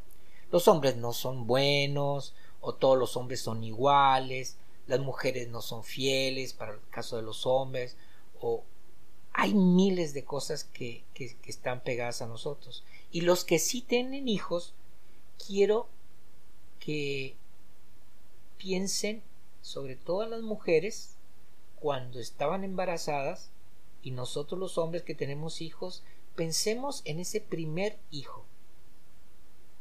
Los 0.51 0.67
hombres 0.67 0.97
no 0.97 1.13
son 1.13 1.47
buenos, 1.47 2.33
o 2.61 2.75
todos 2.75 2.97
los 2.97 3.17
hombres 3.17 3.41
son 3.41 3.63
iguales, 3.63 4.57
las 4.87 4.99
mujeres 4.99 5.49
no 5.49 5.61
son 5.61 5.83
fieles 5.83 6.53
para 6.53 6.73
el 6.73 6.79
caso 6.89 7.17
de 7.17 7.23
los 7.23 7.45
hombres, 7.45 7.97
o 8.39 8.63
hay 9.33 9.53
miles 9.53 10.13
de 10.13 10.23
cosas 10.23 10.63
que, 10.63 11.03
que, 11.13 11.35
que 11.37 11.49
están 11.49 11.81
pegadas 11.81 12.21
a 12.21 12.27
nosotros. 12.27 12.83
Y 13.11 13.21
los 13.21 13.45
que 13.45 13.59
sí 13.59 13.81
tienen 13.81 14.27
hijos, 14.27 14.73
quiero 15.45 15.87
que 16.79 17.35
piensen, 18.57 19.23
sobre 19.61 19.95
todo 19.95 20.25
las 20.25 20.41
mujeres, 20.41 21.15
cuando 21.79 22.19
estaban 22.19 22.63
embarazadas 22.63 23.49
y 24.01 24.11
nosotros 24.11 24.59
los 24.59 24.77
hombres 24.77 25.03
que 25.03 25.15
tenemos 25.15 25.61
hijos, 25.61 26.03
pensemos 26.35 27.01
en 27.05 27.19
ese 27.19 27.41
primer 27.41 27.97
hijo. 28.11 28.45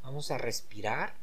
Vamos 0.03 0.31
a 0.31 0.39
respirar. 0.39 1.15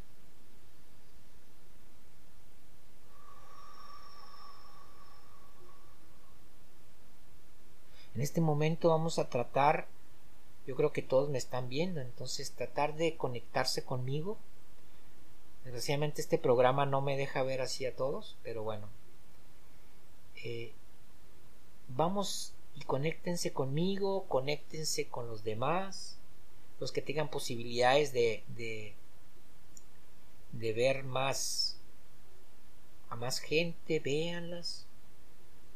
En 8.15 8.21
este 8.21 8.41
momento 8.41 8.89
vamos 8.89 9.19
a 9.19 9.29
tratar, 9.29 9.87
yo 10.67 10.75
creo 10.75 10.91
que 10.91 11.01
todos 11.01 11.29
me 11.29 11.37
están 11.37 11.69
viendo, 11.69 12.01
entonces 12.01 12.51
tratar 12.51 12.95
de 12.95 13.15
conectarse 13.15 13.85
conmigo. 13.85 14.37
Desgraciadamente 15.63 16.21
este 16.21 16.37
programa 16.37 16.85
no 16.85 17.01
me 17.01 17.15
deja 17.15 17.43
ver 17.43 17.61
así 17.61 17.85
a 17.85 17.95
todos, 17.95 18.35
pero 18.43 18.63
bueno. 18.63 18.89
Eh, 20.43 20.73
vamos 21.87 22.53
y 22.79 22.83
conéctense 22.85 23.51
conmigo, 23.51 24.25
conéctense 24.27 25.07
con 25.07 25.27
los 25.27 25.43
demás, 25.43 26.17
los 26.79 26.91
que 26.91 27.01
tengan 27.01 27.29
posibilidades 27.29 28.13
de, 28.13 28.43
de, 28.55 28.95
ver 30.73 31.03
más 31.03 31.77
a 33.09 33.15
más 33.15 33.39
gente, 33.39 33.99
véanlas, 33.99 34.85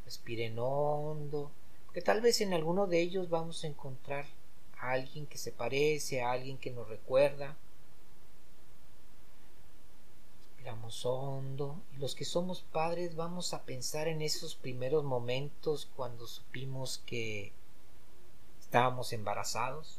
respiren 0.06 0.58
hondo, 0.60 1.52
que 1.94 2.02
tal 2.02 2.22
vez 2.22 2.42
en 2.42 2.54
alguno 2.54 2.88
de 2.88 3.02
ellos 3.02 3.30
vamos 3.30 3.64
a 3.64 3.68
encontrar 3.68 4.26
a 4.80 4.92
alguien 4.92 5.26
que 5.26 5.38
se 5.38 5.52
parece, 5.52 6.22
a 6.22 6.32
alguien 6.32 6.58
que 6.58 6.72
nos 6.72 6.88
recuerda. 6.88 7.58
Respiramos 10.63 11.05
hondo 11.05 11.82
y 11.93 11.98
los 11.98 12.15
que 12.15 12.24
somos 12.24 12.62
padres 12.62 13.17
vamos 13.17 13.53
a 13.53 13.63
pensar 13.63 14.08
en 14.08 14.22
esos 14.22 14.55
primeros 14.55 15.03
momentos 15.03 15.89
cuando 15.98 16.25
supimos 16.25 17.03
que 17.05 17.51
estábamos 18.62 19.12
embarazados, 19.12 19.98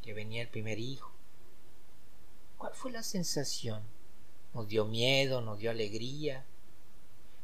que 0.00 0.14
venía 0.14 0.42
el 0.42 0.48
primer 0.48 0.78
hijo. 0.78 1.10
¿Cuál 2.56 2.72
fue 2.74 2.92
la 2.92 3.02
sensación? 3.02 3.82
Nos 4.54 4.68
dio 4.68 4.84
miedo, 4.84 5.40
nos 5.40 5.58
dio 5.58 5.72
alegría. 5.72 6.44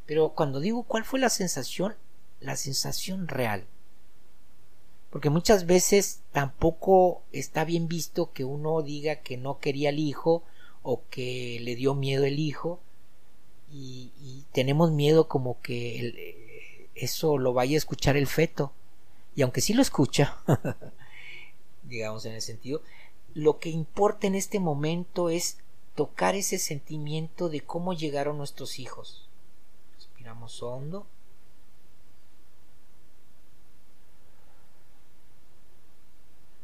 Pero 0.06 0.34
cuando 0.36 0.60
digo 0.60 0.84
cuál 0.84 1.04
fue 1.04 1.18
la 1.18 1.30
sensación, 1.30 1.96
la 2.38 2.54
sensación 2.54 3.26
real. 3.26 3.66
Porque 5.10 5.30
muchas 5.30 5.66
veces 5.66 6.20
tampoco 6.30 7.22
está 7.32 7.64
bien 7.64 7.88
visto 7.88 8.30
que 8.32 8.44
uno 8.44 8.82
diga 8.82 9.16
que 9.16 9.36
no 9.36 9.58
quería 9.58 9.88
el 9.88 9.98
hijo 9.98 10.44
o 10.90 11.02
que 11.10 11.60
le 11.60 11.76
dio 11.76 11.94
miedo 11.94 12.24
el 12.24 12.38
hijo 12.38 12.80
y, 13.70 14.10
tenemos 14.52 14.90
miedo 14.90 15.28
como 15.28 15.60
que 15.60 16.08
eh, 16.08 16.88
eso 16.94 17.36
lo 17.36 17.52
vaya 17.52 17.74
a 17.74 17.76
escuchar 17.76 18.16
el 18.16 18.26
feto. 18.26 18.72
Y 19.36 19.42
aunque 19.42 19.60
sí 19.60 19.74
lo 19.74 19.82
escucha 19.82 20.38
digamos 21.82 22.24
en 22.24 22.32
el 22.32 22.40
sentido 22.40 22.80
lo 23.34 23.58
que 23.58 23.68
importa 23.68 24.26
en 24.26 24.34
este 24.34 24.60
momento 24.60 25.28
es 25.28 25.58
tocar 25.94 26.34
ese 26.34 26.58
sentimiento 26.58 27.50
de 27.50 27.60
cómo 27.60 27.92
llegaron 27.92 28.38
nuestros 28.38 28.78
hijos. 28.78 29.28
Respiramos 29.94 30.62
hondo. 30.62 31.06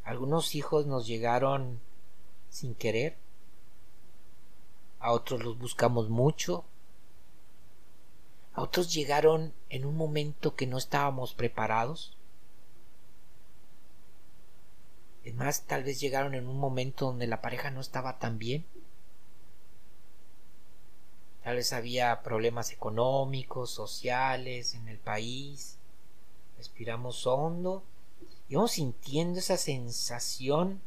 Algunos 0.02 0.54
hijos 0.54 0.86
nos 0.86 1.06
llegaron 1.06 1.78
sin 2.48 2.74
querer 2.74 3.18
a 5.04 5.12
otros 5.12 5.44
los 5.44 5.58
buscamos 5.58 6.08
mucho, 6.08 6.64
a 8.54 8.62
otros 8.62 8.94
llegaron 8.94 9.52
en 9.68 9.84
un 9.84 9.98
momento 9.98 10.56
que 10.56 10.66
no 10.66 10.78
estábamos 10.78 11.34
preparados. 11.34 12.16
Es 15.22 15.34
más, 15.34 15.64
tal 15.66 15.84
vez 15.84 16.00
llegaron 16.00 16.34
en 16.34 16.48
un 16.48 16.58
momento 16.58 17.04
donde 17.04 17.26
la 17.26 17.42
pareja 17.42 17.70
no 17.70 17.82
estaba 17.82 18.18
tan 18.18 18.38
bien. 18.38 18.64
Tal 21.42 21.56
vez 21.56 21.74
había 21.74 22.22
problemas 22.22 22.70
económicos, 22.70 23.70
sociales 23.70 24.72
en 24.72 24.88
el 24.88 24.98
país. 24.98 25.76
Respiramos 26.56 27.26
hondo 27.26 27.82
y 28.48 28.54
vamos 28.54 28.72
sintiendo 28.72 29.38
esa 29.40 29.58
sensación 29.58 30.80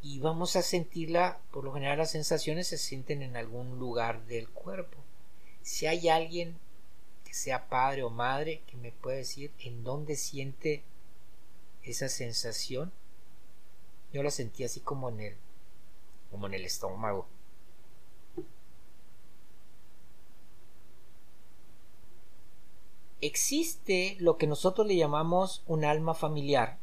y 0.00 0.20
vamos 0.20 0.54
a 0.56 0.62
sentirla, 0.62 1.40
por 1.50 1.64
lo 1.64 1.72
general 1.72 1.98
las 1.98 2.12
sensaciones 2.12 2.68
se 2.68 2.78
sienten 2.78 3.22
en 3.22 3.36
algún 3.36 3.78
lugar 3.78 4.24
del 4.26 4.48
cuerpo. 4.48 4.98
Si 5.62 5.86
hay 5.86 6.08
alguien 6.08 6.56
que 7.24 7.34
sea 7.34 7.68
padre 7.68 8.04
o 8.04 8.10
madre 8.10 8.62
que 8.66 8.76
me 8.76 8.92
puede 8.92 9.18
decir 9.18 9.52
en 9.58 9.82
dónde 9.82 10.16
siente 10.16 10.82
esa 11.82 12.08
sensación, 12.08 12.92
yo 14.12 14.22
la 14.22 14.30
sentí 14.30 14.64
así 14.64 14.80
como 14.80 15.08
en 15.08 15.20
el, 15.20 15.36
como 16.30 16.46
en 16.46 16.54
el 16.54 16.64
estómago. 16.64 17.26
Existe 23.20 24.16
lo 24.20 24.36
que 24.36 24.46
nosotros 24.46 24.86
le 24.86 24.96
llamamos 24.96 25.64
un 25.66 25.84
alma 25.84 26.14
familiar 26.14 26.78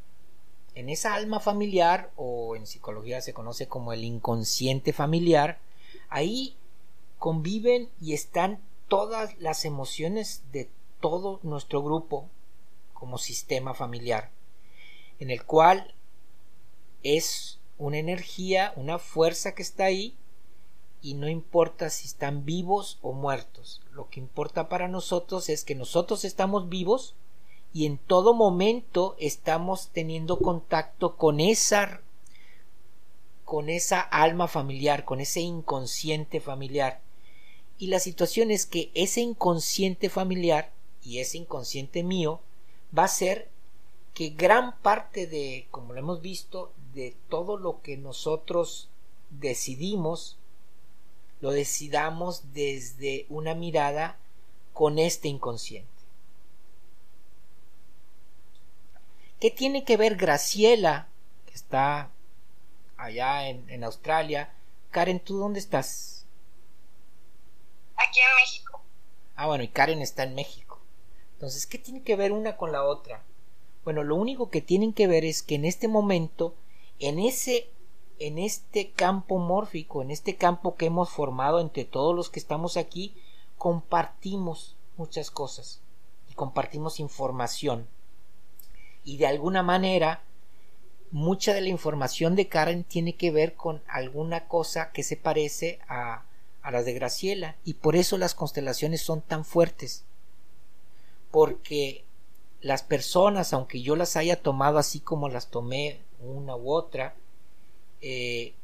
en 0.76 0.90
esa 0.90 1.16
alma 1.16 1.40
familiar, 1.40 2.12
o 2.16 2.56
en 2.56 2.68
psicología 2.68 3.22
se 3.22 3.34
conoce 3.34 3.68
como 3.68 3.94
el 3.94 4.04
inconsciente 4.04 4.94
familiar, 4.94 5.60
ahí 6.10 6.58
conviven 7.18 7.90
y 8.02 8.14
están 8.14 8.62
todas 8.88 9.38
las 9.40 9.66
emociones 9.66 10.44
de 10.52 10.70
todo 11.00 11.40
nuestro 11.44 11.82
grupo 11.82 12.30
como 12.94 13.18
sistema 13.18 13.74
familiar, 13.74 14.32
en 15.20 15.32
el 15.32 15.44
cual 15.46 15.94
es 17.04 17.60
una 17.78 17.98
energía, 17.98 18.74
una 18.76 19.00
fuerza 19.00 19.56
que 19.56 19.62
está 19.62 19.86
ahí 19.86 20.18
y 21.02 21.14
no 21.14 21.30
importa 21.30 21.90
si 21.90 22.08
están 22.08 22.46
vivos 22.46 23.00
o 23.02 23.14
muertos. 23.14 23.82
Lo 23.92 24.10
que 24.10 24.20
importa 24.20 24.70
para 24.70 24.88
nosotros 24.88 25.50
es 25.50 25.64
que 25.64 25.76
nosotros 25.76 26.26
estamos 26.26 26.68
vivos 26.68 27.16
y 27.76 27.86
en 27.86 27.98
todo 27.98 28.34
momento 28.34 29.18
estamos 29.20 29.90
teniendo 29.90 30.40
contacto 30.40 31.18
con 31.18 31.42
esa 31.42 32.00
con 33.44 33.70
esa 33.70 34.00
alma 34.00 34.48
familiar, 34.48 35.04
con 35.04 35.20
ese 35.20 35.42
inconsciente 35.42 36.40
familiar. 36.40 37.02
Y 37.78 37.88
la 37.88 38.00
situación 38.00 38.50
es 38.50 38.66
que 38.66 38.92
ese 38.94 39.20
inconsciente 39.20 40.10
familiar 40.10 40.72
y 41.04 41.20
ese 41.20 41.38
inconsciente 41.38 42.02
mío 42.02 42.40
va 42.98 43.04
a 43.04 43.10
ser 43.10 43.50
que 44.14 44.30
gran 44.30 44.78
parte 44.78 45.28
de, 45.28 45.68
como 45.70 45.92
lo 45.92 46.00
hemos 46.00 46.22
visto, 46.22 46.72
de 46.94 47.14
todo 47.28 47.58
lo 47.58 47.82
que 47.82 47.98
nosotros 47.98 48.88
decidimos, 49.32 50.38
lo 51.42 51.52
decidamos 51.52 52.54
desde 52.54 53.26
una 53.28 53.54
mirada 53.54 54.18
con 54.72 54.98
este 54.98 55.28
inconsciente. 55.28 55.95
¿Qué 59.40 59.52
tiene 59.52 59.84
que 59.84 59.98
ver 59.98 60.16
Graciela, 60.16 61.10
que 61.46 61.54
está 61.54 62.10
allá 62.96 63.50
en, 63.50 63.84
Australia? 63.84 64.54
Karen, 64.92 65.20
¿tú 65.20 65.38
dónde 65.38 65.60
estás? 65.60 66.26
Aquí 67.98 68.20
en 68.20 68.36
México. 68.42 68.82
Ah, 69.36 69.48
bueno, 69.48 69.64
y 69.64 69.68
Karen 69.68 70.02
está 70.02 70.24
en 70.24 70.36
México. 70.36 70.80
Entonces, 71.34 71.68
¿qué 71.68 71.78
tiene 71.78 72.02
que 72.02 72.16
ver 72.16 72.32
una 72.32 72.56
con 72.56 72.72
la 72.72 72.84
otra? 72.84 73.24
Bueno, 73.84 74.04
lo 74.04 74.16
único 74.16 74.50
que 74.50 74.62
tienen 74.62 74.94
que 74.94 75.08
ver 75.08 75.26
es 75.26 75.44
que 75.44 75.56
en 75.56 75.66
este 75.66 75.90
momento, 75.90 76.56
en 77.00 77.20
ese 77.20 77.70
en 78.18 78.38
este 78.38 78.92
campo 78.92 79.38
mórfico, 79.38 80.02
en 80.02 80.10
este 80.10 80.38
campo 80.38 80.76
que 80.76 80.86
hemos 80.86 81.10
formado 81.10 81.60
entre 81.60 81.84
todos 81.84 82.16
los 82.16 82.30
que 82.30 82.40
estamos 82.40 82.78
aquí, 82.78 83.14
compartimos 83.58 84.78
muchas 84.96 85.32
cosas 85.32 85.82
y 86.30 86.34
compartimos 86.34 87.02
información 87.02 87.90
y 89.06 89.18
de 89.18 89.28
alguna 89.28 89.64
manera 89.64 90.22
mucha 91.12 91.54
de 91.54 91.62
la 91.62 91.70
información 91.70 92.36
de 92.36 92.50
Karen 92.50 92.84
tiene 92.84 93.16
que 93.16 93.32
ver 93.32 93.54
con 93.54 93.82
alguna 93.88 94.48
cosa 94.48 94.92
que 94.92 95.04
se 95.04 95.16
parece 95.16 95.80
a, 95.88 96.26
a 96.62 96.72
las 96.72 96.84
de 96.84 96.94
Graciela 96.94 97.56
y 97.64 97.76
por 97.76 97.96
eso 97.96 98.18
las 98.18 98.36
constelaciones 98.36 99.02
son 99.02 99.22
tan 99.22 99.46
fuertes. 99.46 100.04
Porque 101.32 102.04
las 102.66 102.82
personas 102.82 103.54
aunque 103.54 103.82
yo 103.82 103.96
las 103.96 104.16
haya 104.16 104.42
tomado 104.42 104.80
así 104.80 105.00
como 105.00 105.30
las 105.30 105.52
tomé 105.52 106.00
una 106.20 106.56
u 106.56 106.72
otra 106.72 107.16
eh, 108.02 108.56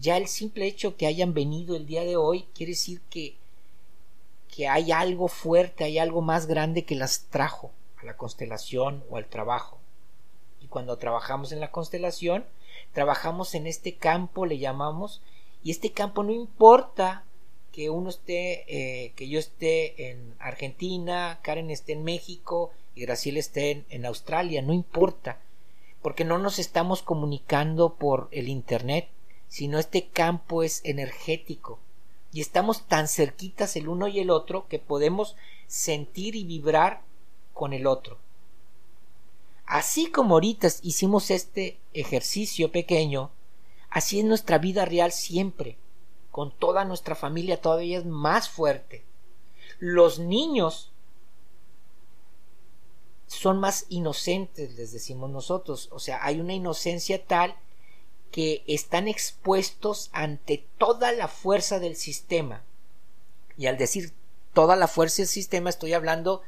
ya 0.00 0.16
el 0.16 0.28
simple 0.28 0.66
hecho 0.66 0.96
que 0.96 1.08
hayan 1.08 1.34
venido 1.34 1.74
el 1.74 1.84
día 1.84 2.04
de 2.04 2.16
hoy 2.16 2.46
quiere 2.54 2.72
decir 2.72 3.00
que 3.10 3.36
que 4.54 4.68
hay 4.68 4.92
algo 4.92 5.26
fuerte 5.26 5.82
hay 5.82 5.98
algo 5.98 6.22
más 6.22 6.46
grande 6.46 6.84
que 6.84 6.94
las 6.94 7.24
trajo 7.30 7.72
a 7.96 8.04
la 8.04 8.16
constelación 8.16 9.02
o 9.10 9.16
al 9.16 9.26
trabajo 9.26 9.77
cuando 10.68 10.96
trabajamos 10.98 11.52
en 11.52 11.60
la 11.60 11.70
constelación, 11.70 12.44
trabajamos 12.92 13.54
en 13.54 13.66
este 13.66 13.96
campo, 13.96 14.46
le 14.46 14.58
llamamos, 14.58 15.22
y 15.62 15.70
este 15.70 15.92
campo 15.92 16.22
no 16.22 16.32
importa 16.32 17.24
que 17.72 17.90
uno 17.90 18.10
esté, 18.10 18.64
eh, 18.66 19.12
que 19.14 19.28
yo 19.28 19.38
esté 19.38 20.10
en 20.10 20.34
Argentina, 20.38 21.38
Karen 21.42 21.70
esté 21.70 21.92
en 21.92 22.04
México 22.04 22.70
y 22.94 23.02
Graciela 23.02 23.38
esté 23.38 23.84
en, 23.88 24.06
Australia, 24.06 24.62
no 24.62 24.72
importa, 24.72 25.40
porque 26.02 26.24
no 26.24 26.38
nos 26.38 26.58
estamos 26.58 27.02
comunicando 27.02 27.94
por 27.94 28.28
el 28.32 28.48
Internet, 28.48 29.08
sino 29.48 29.78
este 29.78 30.08
campo 30.08 30.62
es 30.62 30.80
energético 30.84 31.78
y 32.32 32.40
estamos 32.40 32.86
tan 32.86 33.08
cerquitas 33.08 33.76
el 33.76 33.88
uno 33.88 34.08
y 34.08 34.20
el 34.20 34.30
otro 34.30 34.66
que 34.68 34.78
podemos 34.78 35.36
sentir 35.66 36.34
y 36.36 36.44
vibrar 36.44 37.02
con 37.54 37.72
el 37.72 37.86
otro. 37.86 38.18
Así 39.68 40.10
como 40.10 40.34
ahorita 40.34 40.68
hicimos 40.82 41.30
este 41.30 41.78
ejercicio 41.92 42.72
pequeño, 42.72 43.30
así 43.90 44.18
es 44.18 44.24
nuestra 44.24 44.58
vida 44.58 44.84
real 44.84 45.12
siempre 45.12 45.78
con 46.38 46.52
toda 46.52 46.84
nuestra 46.84 47.16
familia 47.16 47.60
todavía 47.60 47.98
es 47.98 48.04
más 48.04 48.48
fuerte. 48.48 49.04
Los 49.80 50.20
niños 50.20 50.92
son 53.26 53.58
más 53.58 53.86
inocentes, 53.88 54.76
les 54.76 54.92
decimos 54.92 55.30
nosotros. 55.30 55.88
O 55.90 55.98
sea, 55.98 56.24
hay 56.24 56.38
una 56.38 56.54
inocencia 56.54 57.24
tal 57.24 57.56
que 58.30 58.62
están 58.68 59.08
expuestos 59.08 60.10
ante 60.12 60.64
toda 60.78 61.10
la 61.10 61.26
fuerza 61.26 61.80
del 61.80 61.96
sistema. 61.96 62.62
Y 63.56 63.66
al 63.66 63.76
decir 63.76 64.12
toda 64.52 64.76
la 64.76 64.86
fuerza 64.86 65.22
del 65.22 65.26
sistema 65.26 65.70
estoy 65.70 65.92
hablando 65.92 66.42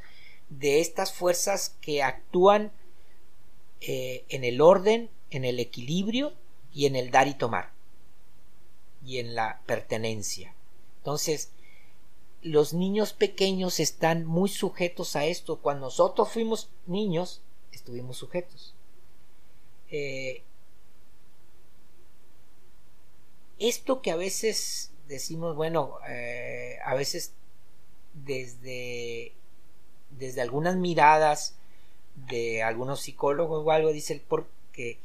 de 0.51 0.81
estas 0.81 1.13
fuerzas 1.13 1.75
que 1.81 2.05
actúan 2.05 2.71
eh, 3.81 4.25
en 4.29 4.45
el 4.45 4.61
orden, 4.61 5.11
en 5.31 5.45
el 5.45 5.59
equilibrio 5.59 6.33
y 6.73 6.87
en 6.87 6.97
el 6.97 7.11
dar 7.11 7.29
y 7.29 7.35
tomar 7.35 7.73
y 9.05 9.19
en 9.19 9.35
la 9.35 9.63
pertenencia. 9.67 10.55
Entonces, 10.99 11.51
los 12.43 12.75
niños 12.75 13.13
pequeños 13.13 13.81
están 13.81 14.27
muy 14.27 14.49
sujetos 14.49 15.17
a 15.17 15.25
esto. 15.25 15.61
Cuando 15.61 15.87
nosotros 15.87 16.31
fuimos 16.31 16.71
niños, 16.87 17.43
estuvimos 17.73 18.19
sujetos. 18.19 18.75
Eh, 19.91 20.43
esto 23.59 24.01
que 24.01 24.11
a 24.11 24.17
veces 24.17 24.93
decimos, 25.09 25.57
bueno, 25.57 25.99
eh, 26.09 26.79
a 26.85 26.95
veces 26.95 27.35
desde, 28.15 29.35
desde 30.11 30.41
algunas 30.41 30.77
miradas 30.77 31.57
de 32.29 32.63
algunos 32.63 33.01
psicólogos 33.01 33.65
o 33.65 33.71
algo, 33.71 33.93
dice 33.93 34.15
el 34.15 34.21
por, 34.21 34.49
que, 34.73 34.99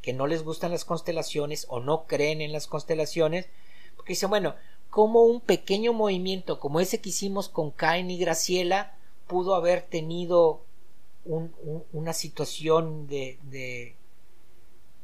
que, 0.00 0.12
no 0.12 0.26
les 0.26 0.42
gustan 0.42 0.72
las 0.72 0.84
constelaciones 0.84 1.66
o 1.68 1.80
no 1.80 2.06
creen 2.06 2.40
en 2.40 2.52
las 2.52 2.66
constelaciones, 2.66 3.48
porque 3.96 4.12
dicen, 4.12 4.30
bueno, 4.30 4.54
como 4.90 5.22
un 5.22 5.40
pequeño 5.40 5.92
movimiento 5.92 6.60
como 6.60 6.80
ese 6.80 7.00
que 7.00 7.08
hicimos 7.08 7.48
con 7.48 7.70
Cain 7.70 8.10
y 8.10 8.18
Graciela 8.18 8.94
pudo 9.26 9.54
haber 9.54 9.82
tenido 9.82 10.62
una 11.92 12.12
situación 12.12 13.06
de, 13.06 13.38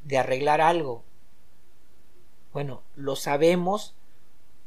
de 0.04 0.18
arreglar 0.18 0.60
algo. 0.60 1.04
Bueno, 2.52 2.82
lo 2.96 3.14
sabemos 3.14 3.94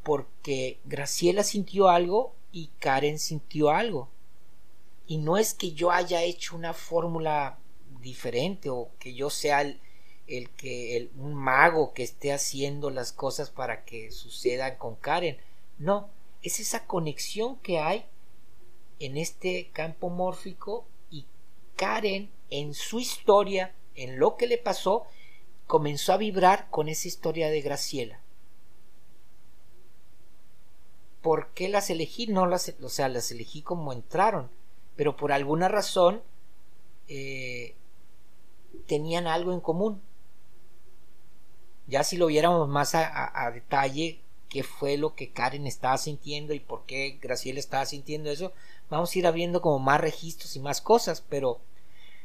porque 0.04 0.80
Graciela 0.86 1.44
sintió 1.44 1.90
algo 1.90 2.34
y 2.52 2.70
Karen 2.80 3.20
sintió 3.20 3.70
algo. 3.70 4.10
Y 5.12 5.18
no 5.18 5.36
es 5.36 5.54
que 5.54 5.74
yo 5.74 5.92
haya 5.92 6.24
hecho 6.24 6.56
una 6.56 6.74
fórmula 6.74 7.60
diferente 8.00 8.70
o 8.70 8.92
que 8.98 9.14
yo 9.14 9.30
sea 9.30 9.60
el, 9.60 9.82
que 10.56 10.96
el, 10.96 11.12
un 11.18 11.34
mago 11.34 11.94
que 11.94 12.04
esté 12.04 12.32
haciendo 12.32 12.90
las 12.90 13.12
cosas 13.12 13.50
para 13.50 13.84
que 13.84 14.10
sucedan 14.12 14.78
con 14.78 14.96
Karen. 14.96 15.38
No, 15.78 16.10
es 16.42 16.62
esa 16.62 16.88
conexión 16.88 17.58
que 17.58 17.78
hay 17.78 18.06
en 19.00 19.18
este 19.18 19.70
campo 19.74 20.10
mórfico 20.10 20.86
y 21.10 21.26
Karen 21.76 22.32
en 22.50 22.74
su 22.74 23.02
historia, 23.02 23.76
en 23.96 24.18
lo 24.18 24.38
que 24.38 24.48
le 24.48 24.60
pasó, 24.60 25.08
comenzó 25.68 26.14
a 26.14 26.18
vibrar 26.20 26.70
con 26.70 26.88
esa 26.88 27.10
historia 27.10 27.50
de 27.50 27.60
Graciela. 27.60 28.22
¿Por 31.22 31.50
qué 31.50 31.68
las 31.68 31.90
elegí? 31.90 32.28
No 32.28 32.46
las, 32.46 32.74
o 32.82 32.88
sea, 32.88 33.10
las 33.10 33.30
elegí 33.32 33.62
como 33.62 33.92
entraron, 33.92 34.50
pero 34.96 35.16
por 35.16 35.32
alguna 35.32 35.68
razón 35.68 36.22
eh, 37.08 37.76
tenían 38.88 39.28
algo 39.28 39.54
en 39.54 39.60
común. 39.60 40.02
Ya 41.88 42.04
si 42.04 42.18
lo 42.18 42.28
viéramos 42.28 42.70
más 42.70 42.96
a, 42.96 43.52
detalle, 43.54 44.22
qué 44.48 44.64
fue 44.64 44.98
lo 44.98 45.14
que 45.14 45.32
Karen 45.32 45.68
estaba 45.68 45.98
sintiendo 45.98 46.54
y 46.54 46.60
por 46.60 46.86
qué 46.86 47.18
Graciela 47.22 47.60
estaba 47.60 47.86
sintiendo 47.86 48.30
eso, 48.30 48.54
vamos 48.90 49.14
a 49.14 49.20
ir 49.20 49.28
abriendo 49.28 49.62
como 49.62 49.80
más 49.80 50.00
registros 50.00 50.56
y 50.56 50.60
más 50.60 50.80
cosas, 50.80 51.22
pero 51.28 51.60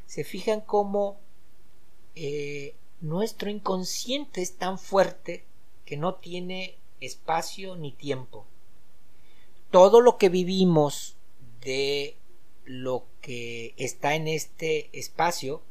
se 0.07 0.23
fijan 0.23 0.61
cómo 0.61 1.19
eh, 2.15 2.77
nuestro 3.01 3.51
inconsciente 3.51 4.41
es 4.41 4.57
tan 4.57 4.79
fuerte 4.79 5.45
que 5.85 5.97
no 5.97 6.15
tiene 6.15 6.79
espacio 7.01 7.77
ni 7.77 7.93
tiempo. 7.93 8.47
Todo 9.71 10.01
lo 10.01 10.17
que 10.17 10.29
vivimos 10.29 11.17
de 11.61 12.17
lo 12.67 13.07
que 13.21 13.75
está 13.77 14.15
en 14.15 14.29
este 14.29 14.91
espacio 14.93 15.63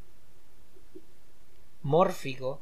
mórfico 1.84 2.62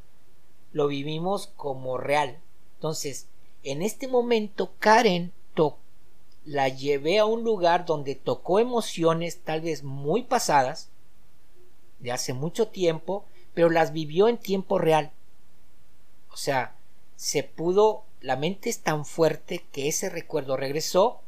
lo 0.72 0.88
vivimos 0.88 1.48
como 1.56 1.98
real. 1.98 2.40
Entonces, 2.76 3.28
en 3.64 3.82
este 3.82 4.08
momento 4.08 4.74
Karen 4.80 5.32
la 6.46 6.68
llevé 6.68 7.20
a 7.20 7.26
un 7.26 7.44
lugar 7.44 7.86
donde 7.86 8.16
tocó 8.16 8.60
emociones 8.60 9.42
tal 9.44 9.62
vez 9.62 9.84
muy 9.84 10.24
pasadas, 10.24 10.90
de 12.00 12.12
hace 12.12 12.34
mucho 12.34 12.68
tiempo, 12.68 13.26
pero 13.54 13.70
las 13.70 13.94
vivió 13.94 14.28
en 14.28 14.38
tiempo 14.38 14.78
real. 14.78 15.12
O 16.32 16.38
sea, 16.38 16.76
se 17.16 17.44
pudo, 17.44 18.04
la 18.20 18.36
mente 18.36 18.70
es 18.70 18.82
tan 18.82 19.06
fuerte 19.06 19.66
que 19.72 19.88
ese 19.88 20.10
recuerdo 20.10 20.58
regresó 20.58 21.22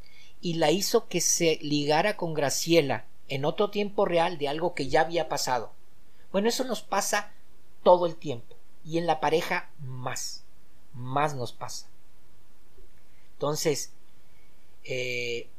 y 0.46 0.54
la 0.54 0.70
hizo 0.70 1.08
que 1.08 1.22
se 1.22 1.58
ligara 1.64 2.18
con 2.18 2.36
Graciela 2.36 3.08
en 3.30 3.46
otro 3.46 3.72
tiempo 3.72 4.06
real 4.06 4.38
de 4.38 4.48
algo 4.48 4.76
que 4.76 4.88
ya 4.88 5.02
había 5.02 5.28
pasado. 5.28 5.72
Bueno, 6.32 6.50
eso 6.50 6.66
nos 6.66 6.84
pasa 6.84 7.34
todo 7.82 8.06
el 8.06 8.16
tiempo 8.16 8.56
y 8.86 9.00
en 9.00 9.08
la 9.08 9.20
pareja 9.20 9.72
más, 9.80 10.44
más 10.94 11.34
nos 11.34 11.52
pasa. 11.52 11.88
Entonces, 13.34 13.92
eh, 14.84 15.50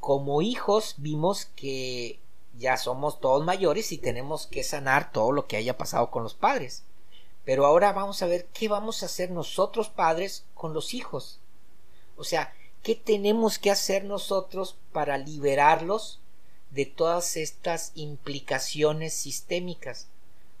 como 0.00 0.42
hijos 0.42 0.96
vimos 0.96 1.44
que 1.44 2.18
ya 2.58 2.78
somos 2.78 3.20
todos 3.20 3.44
mayores 3.44 3.92
y 3.92 3.98
tenemos 3.98 4.48
que 4.48 4.64
sanar 4.64 5.12
todo 5.12 5.30
lo 5.30 5.46
que 5.46 5.56
haya 5.56 5.78
pasado 5.78 6.10
con 6.10 6.24
los 6.24 6.34
padres. 6.34 6.82
Pero 7.44 7.64
ahora 7.64 7.92
vamos 7.92 8.22
a 8.22 8.26
ver 8.26 8.48
qué 8.52 8.68
vamos 8.68 9.04
a 9.04 9.06
hacer 9.06 9.30
nosotros 9.30 9.88
padres 9.88 10.46
con 10.54 10.74
los 10.74 10.94
hijos. 10.94 11.38
O 12.16 12.24
sea, 12.24 12.52
¿qué 12.82 12.94
tenemos 12.94 13.58
que 13.58 13.70
hacer 13.70 14.04
nosotros 14.04 14.76
para 14.92 15.18
liberarlos 15.18 16.20
de 16.70 16.86
todas 16.86 17.36
estas 17.36 17.92
implicaciones 17.94 19.14
sistémicas? 19.14 20.08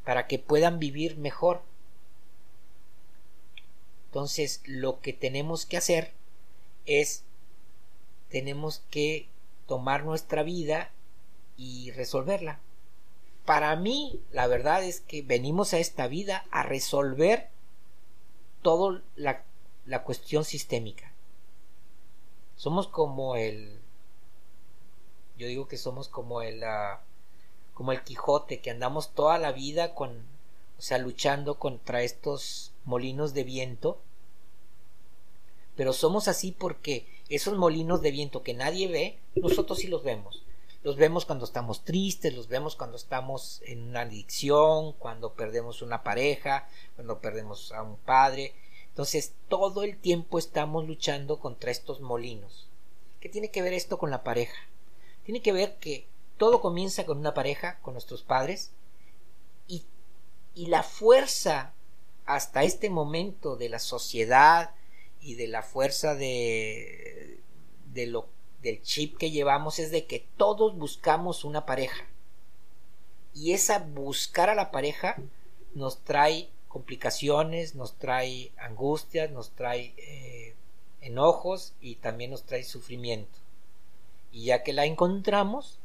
para 0.08 0.26
que 0.26 0.38
puedan 0.38 0.78
vivir 0.78 1.18
mejor. 1.18 1.60
Entonces, 4.06 4.62
lo 4.64 5.02
que 5.02 5.12
tenemos 5.12 5.66
que 5.66 5.76
hacer 5.76 6.14
es, 6.86 7.24
tenemos 8.30 8.82
que 8.88 9.28
tomar 9.66 10.04
nuestra 10.04 10.42
vida 10.42 10.90
y 11.58 11.90
resolverla. 11.90 12.58
Para 13.44 13.76
mí, 13.76 14.22
la 14.32 14.46
verdad 14.46 14.82
es 14.82 15.00
que 15.00 15.20
venimos 15.20 15.74
a 15.74 15.78
esta 15.78 16.06
vida 16.08 16.46
a 16.50 16.62
resolver 16.62 17.50
toda 18.62 19.02
la, 19.14 19.44
la 19.84 20.04
cuestión 20.04 20.46
sistémica. 20.46 21.07
Somos 22.58 22.88
como 22.88 23.36
el... 23.36 23.80
Yo 25.38 25.46
digo 25.46 25.68
que 25.68 25.78
somos 25.78 26.08
como 26.08 26.42
el... 26.42 26.62
Ah, 26.64 27.00
como 27.72 27.92
el 27.92 28.02
Quijote, 28.02 28.60
que 28.60 28.72
andamos 28.72 29.14
toda 29.14 29.38
la 29.38 29.52
vida 29.52 29.94
con, 29.94 30.10
o 30.78 30.82
sea, 30.82 30.98
luchando 30.98 31.60
contra 31.60 32.02
estos 32.02 32.72
molinos 32.84 33.34
de 33.34 33.44
viento. 33.44 34.00
Pero 35.76 35.92
somos 35.92 36.26
así 36.26 36.50
porque 36.50 37.06
esos 37.28 37.56
molinos 37.56 38.02
de 38.02 38.10
viento 38.10 38.42
que 38.42 38.52
nadie 38.52 38.88
ve, 38.88 39.20
nosotros 39.36 39.78
sí 39.78 39.86
los 39.86 40.02
vemos. 40.02 40.42
Los 40.82 40.96
vemos 40.96 41.24
cuando 41.24 41.44
estamos 41.44 41.84
tristes, 41.84 42.34
los 42.34 42.48
vemos 42.48 42.74
cuando 42.74 42.96
estamos 42.96 43.62
en 43.64 43.84
una 43.84 44.00
adicción, 44.00 44.92
cuando 44.94 45.34
perdemos 45.34 45.80
una 45.80 46.02
pareja, 46.02 46.68
cuando 46.96 47.20
perdemos 47.20 47.70
a 47.70 47.82
un 47.82 47.96
padre. 47.98 48.54
Entonces, 48.98 49.32
todo 49.46 49.84
el 49.84 49.96
tiempo 49.96 50.40
estamos 50.40 50.84
luchando 50.88 51.38
contra 51.38 51.70
estos 51.70 52.00
molinos. 52.00 52.66
¿Qué 53.20 53.28
tiene 53.28 53.52
que 53.52 53.62
ver 53.62 53.72
esto 53.72 53.96
con 53.96 54.10
la 54.10 54.24
pareja? 54.24 54.60
Tiene 55.22 55.40
que 55.40 55.52
ver 55.52 55.76
que 55.76 56.08
todo 56.36 56.60
comienza 56.60 57.06
con 57.06 57.18
una 57.18 57.32
pareja, 57.32 57.78
con 57.78 57.94
nuestros 57.94 58.24
padres, 58.24 58.72
y, 59.68 59.84
y 60.56 60.66
la 60.66 60.82
fuerza 60.82 61.74
hasta 62.26 62.64
este 62.64 62.90
momento 62.90 63.54
de 63.54 63.68
la 63.68 63.78
sociedad 63.78 64.74
y 65.20 65.36
de 65.36 65.46
la 65.46 65.62
fuerza 65.62 66.16
de, 66.16 67.38
de 67.94 68.06
lo, 68.08 68.26
del 68.62 68.82
chip 68.82 69.16
que 69.16 69.30
llevamos 69.30 69.78
es 69.78 69.92
de 69.92 70.06
que 70.06 70.26
todos 70.36 70.76
buscamos 70.76 71.44
una 71.44 71.66
pareja. 71.66 72.04
Y 73.32 73.52
esa 73.52 73.78
buscar 73.78 74.50
a 74.50 74.56
la 74.56 74.72
pareja 74.72 75.14
nos 75.72 76.00
trae 76.02 76.50
complicaciones, 76.78 77.74
nos 77.74 77.98
trae 77.98 78.52
angustias, 78.56 79.32
nos 79.32 79.50
trae 79.50 79.94
eh, 79.96 80.54
enojos 81.00 81.72
y 81.80 81.96
también 81.96 82.30
nos 82.30 82.44
trae 82.44 82.62
sufrimiento. 82.62 83.36
Y 84.30 84.44
ya 84.44 84.62
que 84.62 84.72
la 84.72 84.86
encontramos, 84.86 85.80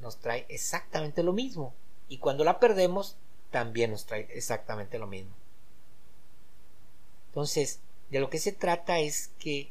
nos 0.00 0.16
trae 0.16 0.44
exactamente 0.48 1.22
lo 1.22 1.32
mismo. 1.32 1.74
Y 2.08 2.18
cuando 2.18 2.42
la 2.42 2.58
perdemos, 2.58 3.14
también 3.52 3.92
nos 3.92 4.04
trae 4.04 4.26
exactamente 4.32 4.98
lo 4.98 5.06
mismo. 5.06 5.30
Entonces, 7.28 7.78
de 8.10 8.18
lo 8.18 8.28
que 8.28 8.40
se 8.40 8.50
trata 8.50 8.98
es 8.98 9.30
que 9.38 9.70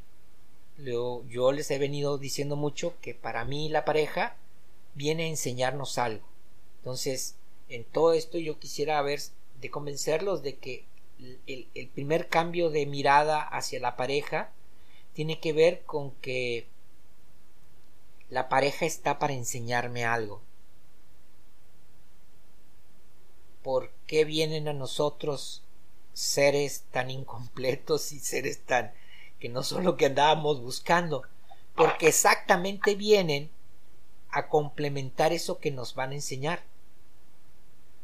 yo 0.77 1.51
les 1.51 1.69
he 1.69 1.79
venido 1.79 2.17
diciendo 2.17 2.55
mucho 2.55 2.95
que 3.01 3.13
para 3.13 3.43
mí 3.43 3.67
la 3.67 3.83
pareja 3.83 4.37
viene 4.95 5.23
a 5.23 5.27
enseñarnos 5.27 5.97
algo. 5.97 6.25
Entonces, 6.77 7.35
en 7.67 7.83
todo 7.83 8.13
esto 8.13 8.37
yo 8.37 8.57
quisiera 8.57 9.01
ver 9.01 9.19
de 9.61 9.69
convencerlos 9.69 10.43
de 10.43 10.57
que 10.57 10.85
el, 11.45 11.89
primer 11.93 12.27
cambio 12.27 12.69
de 12.69 12.85
mirada 12.85 13.41
hacia 13.41 13.79
la 13.79 13.95
pareja 13.95 14.51
tiene 15.13 15.39
que 15.39 15.53
ver 15.53 15.83
con 15.83 16.11
que 16.15 16.67
la 18.29 18.49
pareja 18.49 18.85
está 18.85 19.19
para 19.19 19.33
enseñarme 19.33 20.03
algo. 20.03 20.41
¿Por 23.61 23.91
qué 24.07 24.25
vienen 24.25 24.67
a 24.67 24.73
nosotros 24.73 25.63
seres 26.13 26.85
tan 26.91 27.09
incompletos 27.11 28.11
y 28.11 28.19
seres 28.19 28.63
tan 28.65 28.91
que 29.39 29.49
no 29.49 29.63
son 29.63 29.83
lo 29.83 29.97
que 29.97 30.05
andábamos 30.05 30.61
buscando, 30.61 31.23
porque 31.75 32.07
exactamente 32.07 32.95
vienen 32.95 33.49
a 34.29 34.47
complementar 34.47 35.33
eso 35.33 35.57
que 35.57 35.71
nos 35.71 35.95
van 35.95 36.11
a 36.11 36.15
enseñar. 36.15 36.63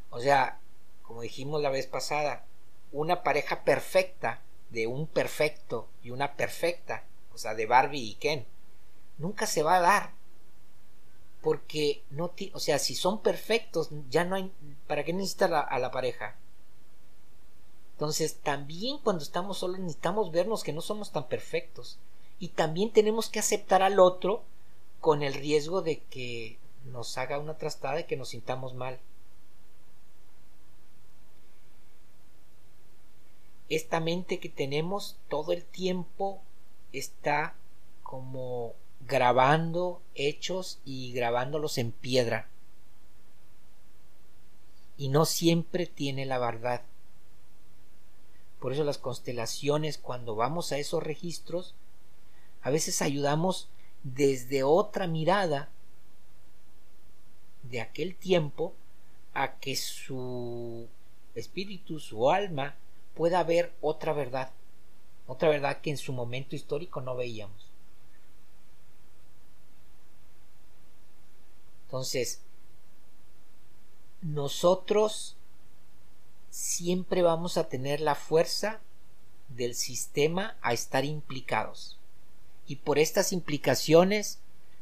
O 0.09 0.19
sea, 0.19 0.59
como 1.07 1.21
dijimos 1.21 1.61
la 1.61 1.69
vez 1.69 1.87
pasada, 1.87 2.45
una 2.91 3.23
pareja 3.23 3.63
perfecta 3.63 4.41
de 4.69 4.87
un 4.87 5.07
perfecto 5.07 5.87
y 6.03 6.11
una 6.11 6.35
perfecta, 6.35 7.05
o 7.33 7.37
sea, 7.37 7.55
de 7.55 7.65
Barbie 7.65 8.01
y 8.11 8.15
Ken, 8.15 8.45
nunca 9.17 9.47
se 9.47 9.63
va 9.63 9.77
a 9.77 9.81
dar. 9.81 10.11
Porque 11.41 12.03
no, 12.09 12.33
o 12.53 12.59
sea, 12.59 12.77
si 12.77 12.93
son 12.93 13.21
perfectos, 13.21 13.89
ya 14.09 14.25
no 14.25 14.35
hay, 14.35 14.51
¿para 14.85 15.05
qué 15.05 15.13
necesitar 15.13 15.53
a 15.53 15.79
la 15.79 15.91
pareja? 15.91 16.35
Entonces, 17.97 18.37
también 18.41 18.99
cuando 18.99 19.23
estamos 19.23 19.57
solos 19.57 19.79
necesitamos 19.79 20.31
vernos 20.31 20.63
que 20.63 20.71
no 20.71 20.81
somos 20.81 21.11
tan 21.11 21.27
perfectos. 21.27 21.97
Y 22.37 22.49
también 22.49 22.91
tenemos 22.91 23.27
que 23.27 23.39
aceptar 23.39 23.81
al 23.81 23.99
otro 23.99 24.43
con 24.99 25.23
el 25.23 25.33
riesgo 25.33 25.81
de 25.81 26.01
que 26.01 26.59
nos 26.85 27.17
haga 27.17 27.39
una 27.39 27.57
trastada 27.57 28.01
y 28.01 28.03
que 28.03 28.15
nos 28.15 28.29
sintamos 28.29 28.75
mal. 28.75 28.99
Esta 33.69 33.99
mente 33.99 34.39
que 34.39 34.49
tenemos 34.49 35.17
todo 35.29 35.51
el 35.51 35.63
tiempo 35.65 36.41
está 36.93 37.55
como 38.03 38.73
grabando 39.01 40.01
hechos 40.15 40.79
y 40.85 41.11
grabándolos 41.13 41.77
en 41.77 41.91
piedra. 41.91 42.49
Y 44.97 45.09
no 45.09 45.25
siempre 45.25 45.85
tiene 45.85 46.25
la 46.25 46.39
verdad. 46.39 46.81
Por 48.59 48.73
eso 48.73 48.83
las 48.83 48.97
constelaciones, 48.97 49.97
cuando 49.97 50.35
vamos 50.35 50.71
a 50.71 50.77
esos 50.77 51.03
registros, 51.03 51.75
a 52.61 52.69
veces 52.69 53.01
ayudamos 53.01 53.69
desde 54.03 54.63
otra 54.63 55.07
mirada 55.07 55.69
de 57.63 57.81
aquel 57.81 58.15
tiempo 58.15 58.73
a 59.33 59.59
que 59.59 59.75
su 59.75 60.87
espíritu, 61.35 61.99
su 61.99 62.31
alma, 62.31 62.75
pueda 63.17 63.43
ver 63.43 63.73
otra 63.81 64.13
verdad, 64.13 64.51
otra 65.25 65.49
verdad 65.49 65.81
que 65.81 65.89
en 65.89 65.97
su 65.97 66.13
momento 66.13 66.55
histórico 66.55 67.01
no 67.01 67.15
veíamos. 67.15 67.71
Entonces, 71.87 72.41
nosotros 74.21 75.35
siempre 76.49 77.23
vamos 77.23 77.57
a 77.57 77.69
tener 77.69 78.01
la 78.01 78.15
fuerza 78.15 78.79
del 79.49 79.73
sistema 79.73 80.57
a 80.61 80.73
estar 80.73 81.05
implicados. 81.05 81.97
Y 82.67 82.77
por 82.77 82.99
estas 82.99 83.33
implicaciones, 83.33 84.39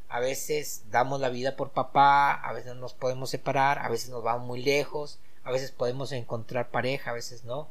a 0.10 0.20
veces 0.20 0.84
damos 0.92 1.20
la 1.22 1.30
vida 1.30 1.56
por 1.56 1.72
papá, 1.72 2.34
a 2.34 2.54
veces 2.54 2.76
nos 2.76 2.94
podemos 2.94 3.30
separar, 3.30 3.80
a 3.80 3.90
veces 3.90 4.10
nos 4.10 4.24
vamos 4.24 4.48
muy 4.48 4.62
lejos, 4.62 5.20
a 5.44 5.52
veces 5.52 5.72
podemos 5.72 6.12
encontrar 6.12 6.70
pareja, 6.70 7.12
a 7.12 7.14
veces 7.14 7.44
no. 7.44 7.70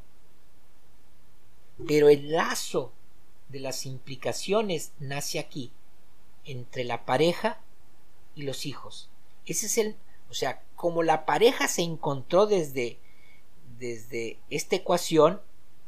Pero 1.87 2.09
el 2.09 2.31
lazo 2.31 2.93
de 3.49 3.59
las 3.59 3.85
implicaciones 3.85 4.91
nace 4.99 5.39
aquí, 5.39 5.71
entre 6.45 6.83
la 6.83 7.05
pareja 7.05 7.59
y 8.35 8.43
los 8.43 8.65
hijos. 8.65 9.09
Ese 9.45 9.65
es 9.65 9.77
el, 9.77 9.95
o 10.29 10.33
sea, 10.33 10.61
como 10.75 11.03
la 11.03 11.25
pareja 11.25 11.67
se 11.67 11.81
encontró 11.81 12.47
desde 12.47 12.99
desde 13.79 14.39
esta 14.49 14.75
ecuación, 14.75 15.41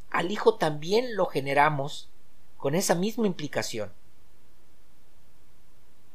al 0.10 0.32
hijo 0.32 0.56
también 0.56 1.16
lo 1.16 1.26
generamos 1.26 2.10
con 2.58 2.76
esa 2.76 2.96
misma 2.96 3.28
implicación. 3.28 3.92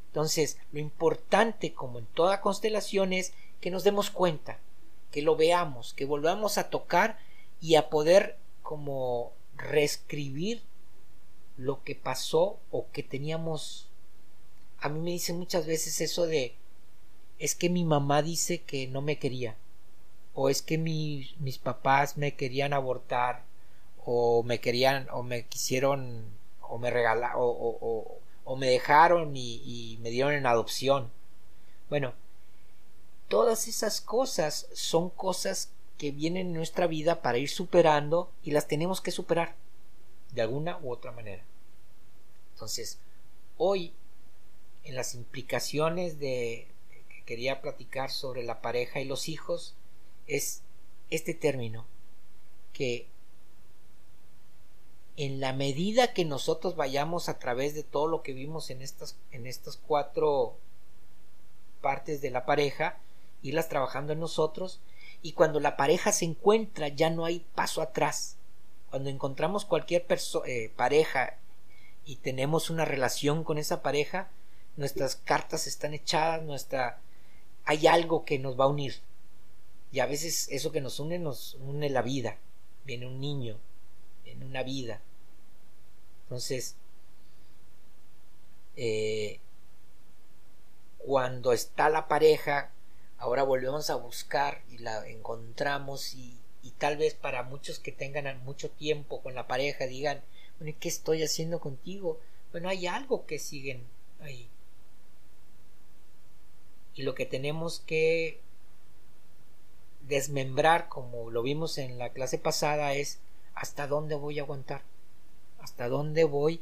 Entonces, 0.07 0.57
lo 0.71 0.79
importante, 0.79 1.73
como 1.73 1.99
en 1.99 2.05
toda 2.05 2.41
constelación, 2.41 3.13
es 3.13 3.33
que 3.61 3.71
nos 3.71 3.83
demos 3.83 4.11
cuenta, 4.11 4.59
que 5.11 5.21
lo 5.21 5.35
veamos, 5.35 5.93
que 5.93 6.05
volvamos 6.05 6.57
a 6.57 6.69
tocar 6.69 7.17
y 7.61 7.75
a 7.75 7.89
poder 7.89 8.37
como 8.61 9.31
reescribir 9.63 10.61
lo 11.57 11.83
que 11.83 11.95
pasó 11.95 12.59
o 12.71 12.87
que 12.91 13.03
teníamos. 13.03 13.89
A 14.79 14.89
mí 14.89 14.99
me 14.99 15.11
dicen 15.11 15.37
muchas 15.37 15.65
veces 15.65 16.01
eso 16.01 16.27
de 16.27 16.55
es 17.39 17.55
que 17.55 17.69
mi 17.69 17.83
mamá 17.83 18.21
dice 18.21 18.61
que 18.61 18.87
no 18.87 19.01
me 19.01 19.17
quería 19.17 19.57
o 20.33 20.49
es 20.49 20.61
que 20.61 20.77
mis 20.77 21.57
papás 21.59 22.17
me 22.17 22.35
querían 22.35 22.73
abortar 22.73 23.43
o 24.05 24.43
me 24.43 24.59
querían 24.59 25.07
o 25.11 25.23
me 25.23 25.45
quisieron 25.45 26.25
o 26.61 26.77
me 26.77 26.89
regalaron 26.89 27.37
o, 27.39 28.19
o, 28.45 28.55
me 28.55 28.67
dejaron 28.67 29.35
y, 29.35 29.61
y 29.63 29.97
me 29.97 30.09
dieron 30.09 30.33
en 30.33 30.45
adopción 30.45 31.11
bueno 31.89 32.13
todas 33.27 33.67
esas 33.67 34.01
cosas 34.01 34.67
son 34.73 35.09
cosas 35.09 35.69
que 36.03 36.11
vienen 36.11 36.47
en 36.47 36.53
nuestra 36.53 36.85
vida 36.85 37.21
para 37.21 37.37
ir 37.37 37.47
superando 37.47 38.29
y 38.43 38.51
las 38.51 38.67
tenemos 38.67 38.99
que 38.99 39.11
superar 39.11 39.55
de 40.33 40.41
alguna 40.41 40.77
u 40.79 40.91
otra 40.91 41.13
manera. 41.13 41.45
Entonces 42.51 42.99
hoy 43.55 43.93
en 44.83 44.95
las 44.95 45.15
implicaciones 45.15 46.19
de 46.19 46.67
que 47.07 47.23
quería 47.23 47.61
platicar 47.61 48.11
sobre 48.11 48.43
la 48.43 48.59
pareja 48.59 48.99
y 48.99 49.05
los 49.05 49.29
hijos 49.29 49.75
es 50.27 50.61
este 51.09 51.33
término 51.33 51.85
que 52.73 53.07
en 55.15 55.39
la 55.39 55.53
medida 55.53 56.13
que 56.13 56.25
nosotros 56.25 56.75
vayamos 56.75 57.29
a 57.29 57.39
través 57.39 57.75
de 57.75 57.83
todo 57.83 58.07
lo 58.07 58.23
que 58.23 58.33
vimos 58.33 58.71
en 58.71 58.81
estas, 58.81 59.15
en 59.31 59.47
estas 59.47 59.77
cuatro 59.77 60.57
partes 61.79 62.19
de 62.19 62.29
la 62.29 62.45
pareja, 62.45 62.99
irlas 63.41 63.69
trabajando 63.69 64.11
en 64.11 64.19
nosotros, 64.19 64.81
y 65.23 65.31
cuando 65.31 65.59
la 65.59 65.77
pareja 65.77 66.11
se 66.11 66.25
encuentra 66.25 66.89
ya 66.89 67.09
no 67.09 67.25
hay 67.25 67.39
paso 67.55 67.81
atrás. 67.81 68.35
Cuando 68.91 69.09
encontramos 69.09 69.65
cualquier 69.65 70.05
eh, 70.45 70.71
pareja 70.75 71.39
y 72.05 72.17
tenemos 72.17 72.69
una 72.69 72.85
relación 72.85 73.43
con 73.43 73.57
esa 73.57 73.81
pareja, 73.81 74.29
nuestras 74.75 75.15
cartas 75.15 75.65
están 75.65 75.93
echadas, 75.95 76.43
nuestra 76.43 76.99
hay 77.65 77.87
algo 77.87 78.25
que 78.25 78.37
nos 78.37 78.59
va 78.59 78.65
a 78.65 78.67
unir, 78.67 79.01
y 79.93 80.01
a 80.01 80.05
veces 80.05 80.49
eso 80.51 80.71
que 80.71 80.81
nos 80.81 80.99
une 80.99 81.17
nos 81.17 81.53
une 81.55 81.89
la 81.89 82.01
vida. 82.01 82.37
Viene 82.83 83.07
un 83.07 83.21
niño, 83.21 83.57
viene 84.25 84.45
una 84.45 84.63
vida. 84.63 84.99
Entonces, 86.23 86.75
eh, 88.75 89.39
cuando 90.97 91.53
está 91.53 91.89
la 91.89 92.07
pareja, 92.07 92.71
ahora 93.23 93.43
volvemos 93.43 93.89
a 93.89 93.95
buscar 93.95 94.61
y 94.69 94.79
la 94.79 95.07
encontramos 95.07 96.13
y, 96.13 96.41
tal 96.77 96.97
vez 96.97 97.13
para 97.13 97.43
muchos 97.43 97.79
que 97.79 97.93
tengan 97.93 98.43
mucho 98.43 98.69
tiempo 98.69 99.21
con 99.21 99.33
la 99.33 99.47
pareja 99.47 99.85
digan, 99.85 100.21
bueno, 100.59 100.75
¿qué 100.77 100.89
estoy 100.89 101.23
haciendo 101.23 101.61
contigo? 101.61 102.19
Bueno, 102.51 102.67
hay 102.67 102.85
algo 102.85 103.25
que 103.25 103.39
siguen 103.39 103.85
ahí. 104.19 104.49
Y 106.95 107.03
lo 107.03 107.15
que 107.15 107.25
tenemos 107.25 107.79
que 107.79 108.41
desmembrar, 110.01 110.89
como 110.89 111.31
lo 111.31 111.43
vimos 111.43 111.77
en 111.77 111.97
la 111.97 112.09
clase 112.09 112.37
pasada, 112.37 112.93
es 112.93 113.19
hasta 113.55 113.87
dónde 113.87 114.15
voy 114.15 114.39
a 114.39 114.41
aguantar, 114.41 114.81
hasta 115.59 115.87
dónde 115.87 116.25
voy 116.25 116.59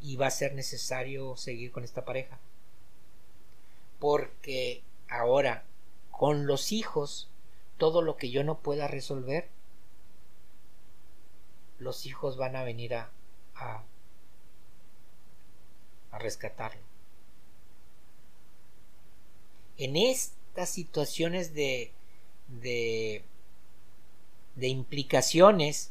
y 0.00 0.14
va 0.14 0.28
a 0.28 0.30
ser 0.30 0.54
necesario 0.54 1.36
seguir 1.36 1.72
con 1.72 1.82
esta 1.82 2.04
pareja. 2.04 2.38
Porque 3.98 4.82
ahora, 5.08 5.64
con 6.20 6.46
los 6.46 6.70
hijos, 6.70 7.30
todo 7.78 8.02
lo 8.02 8.18
que 8.18 8.28
yo 8.28 8.44
no 8.44 8.58
pueda 8.58 8.86
resolver, 8.88 9.48
los 11.78 12.04
hijos 12.04 12.36
van 12.36 12.56
a 12.56 12.62
venir 12.62 12.94
a, 12.94 13.10
a, 13.54 13.82
rescatarlo. 16.18 16.82
En 19.78 19.96
estas 19.96 20.68
situaciones 20.68 21.54
de, 21.54 21.90
de, 22.48 23.24
de 24.56 24.68
implicaciones, 24.68 25.90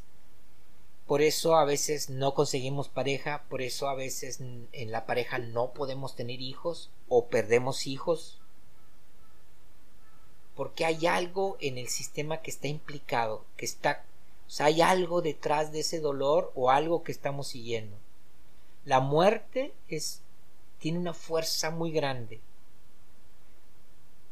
por 1.08 1.24
eso 1.24 1.56
a 1.56 1.66
veces 1.66 2.12
no 2.12 2.36
conseguimos 2.36 2.88
pareja, 2.88 3.46
por 3.50 3.64
eso 3.64 3.90
a 3.90 3.96
veces 3.96 4.40
en 4.42 4.92
la 4.92 5.08
pareja 5.08 5.40
no 5.40 5.74
podemos 5.74 6.16
tener 6.16 6.40
hijos 6.40 6.92
o 7.08 7.30
perdemos 7.30 7.88
hijos. 7.88 8.40
Porque 10.60 10.84
hay 10.84 11.08
algo 11.08 11.56
en 11.62 11.78
el 11.78 11.88
sistema 11.88 12.42
que 12.42 12.52
está 12.52 12.68
implicado, 12.68 13.46
que 13.56 13.64
está, 13.64 14.04
o 14.46 14.50
sea, 14.50 14.66
hay 14.66 14.82
algo 14.82 15.22
detrás 15.22 15.72
de 15.72 15.80
ese 15.80 16.02
dolor 16.02 16.52
o 16.54 16.70
algo 16.70 17.02
que 17.02 17.14
estamos 17.14 17.48
siguiendo. 17.48 17.96
La 18.84 19.00
muerte 19.00 19.72
es 19.88 20.20
tiene 20.80 21.00
una 21.00 21.14
fuerza 21.14 21.72
muy 21.72 21.94
grande. 21.94 22.42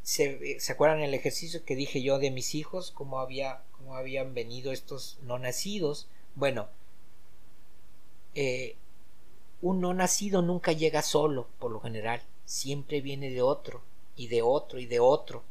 ¿Se, 0.03 0.59
¿Se, 0.59 0.73
acuerdan 0.73 0.99
el 0.99 1.13
ejercicio 1.13 1.63
que 1.63 1.77
dije 1.77 2.01
yo 2.01 2.19
de 2.19 2.29
mis 2.29 2.55
hijos? 2.55 2.91
Cómo, 2.91 3.21
había, 3.21 3.63
cómo 3.77 3.95
habían 3.95 4.33
venido 4.33 4.73
estos 4.73 5.19
no 5.21 5.39
nacidos. 5.39 6.09
Bueno, 6.35 6.67
eh, 8.35 8.75
un 9.61 9.79
no 9.79 9.93
nacido 9.93 10.41
nunca 10.41 10.73
llega 10.73 11.03
solo, 11.03 11.47
por 11.57 11.71
lo 11.71 11.79
general, 11.79 12.21
siempre 12.43 12.99
viene 12.99 13.29
de 13.29 13.41
otro, 13.41 13.81
y 14.17 14.27
de 14.27 14.41
otro, 14.41 14.77
y 14.77 14.87
de 14.87 14.99
otro, 14.99 15.45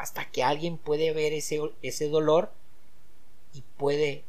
hasta 0.00 0.24
que 0.30 0.42
alguien 0.42 0.78
puede 0.78 1.12
ver 1.12 1.34
ese, 1.34 1.60
ese 1.82 2.08
dolor 2.08 2.50
y 3.52 3.60
puede 3.76 4.24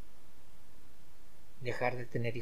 dejar 1.61 1.95
de 1.95 2.05
tener 2.05 2.40